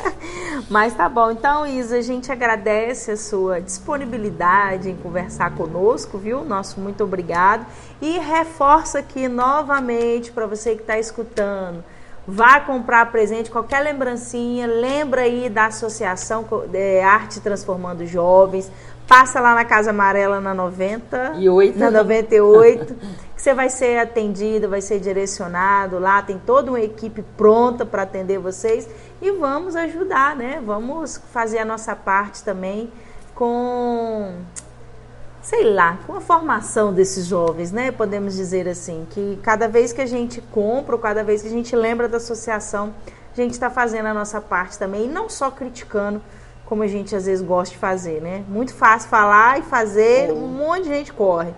Mas 0.68 0.94
tá 0.94 1.08
bom. 1.08 1.30
Então, 1.30 1.66
Isa, 1.66 1.96
a 1.96 2.02
gente 2.02 2.30
agradece 2.30 3.12
a 3.12 3.16
sua 3.16 3.60
disponibilidade 3.60 4.90
em 4.90 4.96
conversar 4.96 5.54
conosco, 5.54 6.18
viu? 6.18 6.44
Nosso 6.44 6.78
muito 6.80 7.02
obrigado. 7.04 7.64
E 8.02 8.18
reforça 8.18 8.98
aqui 8.98 9.28
novamente 9.28 10.30
para 10.30 10.46
você 10.46 10.74
que 10.74 10.82
está 10.82 10.98
escutando. 10.98 11.82
Vá 12.28 12.58
comprar 12.58 13.10
presente, 13.12 13.50
qualquer 13.50 13.80
lembrancinha, 13.80 14.66
lembra 14.66 15.22
aí 15.22 15.48
da 15.48 15.66
Associação 15.66 16.44
é, 16.74 17.02
Arte 17.04 17.40
Transformando 17.40 18.04
Jovens. 18.04 18.70
Passa 19.08 19.40
lá 19.40 19.54
na 19.54 19.64
Casa 19.64 19.90
Amarela 19.90 20.40
na 20.40 20.52
90. 20.52 21.34
E 21.38 21.48
8. 21.48 21.78
Na 21.78 21.90
98. 21.90 22.94
que 23.36 23.42
você 23.42 23.54
vai 23.54 23.68
ser 23.68 23.98
atendido, 23.98 24.68
vai 24.68 24.80
ser 24.80 24.98
direcionado. 24.98 25.98
Lá 25.98 26.22
tem 26.22 26.38
toda 26.38 26.70
uma 26.70 26.80
equipe 26.80 27.22
pronta 27.36 27.84
para 27.84 28.02
atender 28.02 28.38
vocês. 28.38 28.88
E 29.20 29.30
vamos 29.30 29.76
ajudar, 29.76 30.34
né? 30.34 30.60
Vamos 30.64 31.20
fazer 31.32 31.58
a 31.58 31.64
nossa 31.64 31.94
parte 31.94 32.42
também 32.42 32.90
com 33.34 34.34
sei 35.46 35.62
lá, 35.72 35.96
com 36.04 36.16
a 36.16 36.20
formação 36.20 36.92
desses 36.92 37.26
jovens, 37.26 37.70
né? 37.70 37.92
Podemos 37.92 38.34
dizer 38.34 38.66
assim, 38.66 39.06
que 39.10 39.38
cada 39.44 39.68
vez 39.68 39.92
que 39.92 40.00
a 40.00 40.06
gente 40.06 40.40
compra, 40.40 40.96
ou 40.96 41.00
cada 41.00 41.22
vez 41.22 41.42
que 41.42 41.46
a 41.46 41.50
gente 41.52 41.76
lembra 41.76 42.08
da 42.08 42.16
associação, 42.16 42.92
a 43.32 43.36
gente 43.36 43.52
está 43.52 43.70
fazendo 43.70 44.06
a 44.06 44.14
nossa 44.14 44.40
parte 44.40 44.76
também, 44.76 45.04
e 45.04 45.08
não 45.08 45.28
só 45.28 45.48
criticando, 45.48 46.20
como 46.66 46.82
a 46.82 46.86
gente 46.86 47.14
às 47.14 47.26
vezes 47.26 47.44
gosta 47.44 47.72
de 47.72 47.78
fazer, 47.78 48.20
né? 48.20 48.44
Muito 48.48 48.74
fácil 48.74 49.08
falar 49.08 49.60
e 49.60 49.62
fazer, 49.62 50.32
um 50.32 50.48
monte 50.48 50.82
de 50.82 50.88
gente 50.90 51.12
corre. 51.12 51.54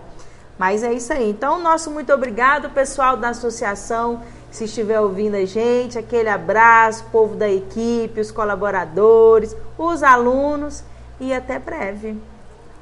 Mas 0.57 0.83
é 0.83 0.93
isso 0.93 1.11
aí. 1.11 1.29
Então, 1.29 1.59
nosso 1.59 1.89
muito 1.89 2.13
obrigado, 2.13 2.69
pessoal 2.69 3.17
da 3.17 3.29
associação, 3.29 4.21
se 4.51 4.65
estiver 4.65 4.99
ouvindo 4.99 5.35
a 5.35 5.45
gente, 5.45 5.97
aquele 5.97 6.29
abraço, 6.29 7.05
povo 7.11 7.35
da 7.35 7.49
equipe, 7.49 8.19
os 8.19 8.29
colaboradores, 8.29 9.55
os 9.77 10.03
alunos 10.03 10.83
e 11.19 11.33
até 11.33 11.57
breve. 11.57 12.17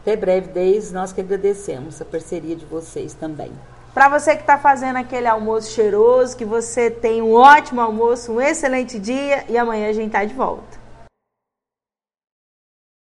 Até 0.01 0.15
breve, 0.15 0.49
desde 0.49 0.93
nós 0.93 1.13
que 1.13 1.21
agradecemos 1.21 2.01
a 2.01 2.05
parceria 2.05 2.55
de 2.55 2.65
vocês 2.65 3.13
também. 3.13 3.51
Para 3.93 4.09
você 4.09 4.35
que 4.35 4.41
está 4.41 4.57
fazendo 4.57 4.97
aquele 4.97 5.27
almoço 5.27 5.71
cheiroso, 5.71 6.35
que 6.35 6.45
você 6.45 6.89
tenha 6.89 7.23
um 7.23 7.33
ótimo 7.33 7.81
almoço, 7.81 8.33
um 8.33 8.41
excelente 8.41 8.99
dia 8.99 9.43
e 9.49 9.57
amanhã 9.57 9.89
a 9.89 9.93
gente 9.93 10.07
está 10.07 10.23
de 10.23 10.33
volta. 10.33 10.76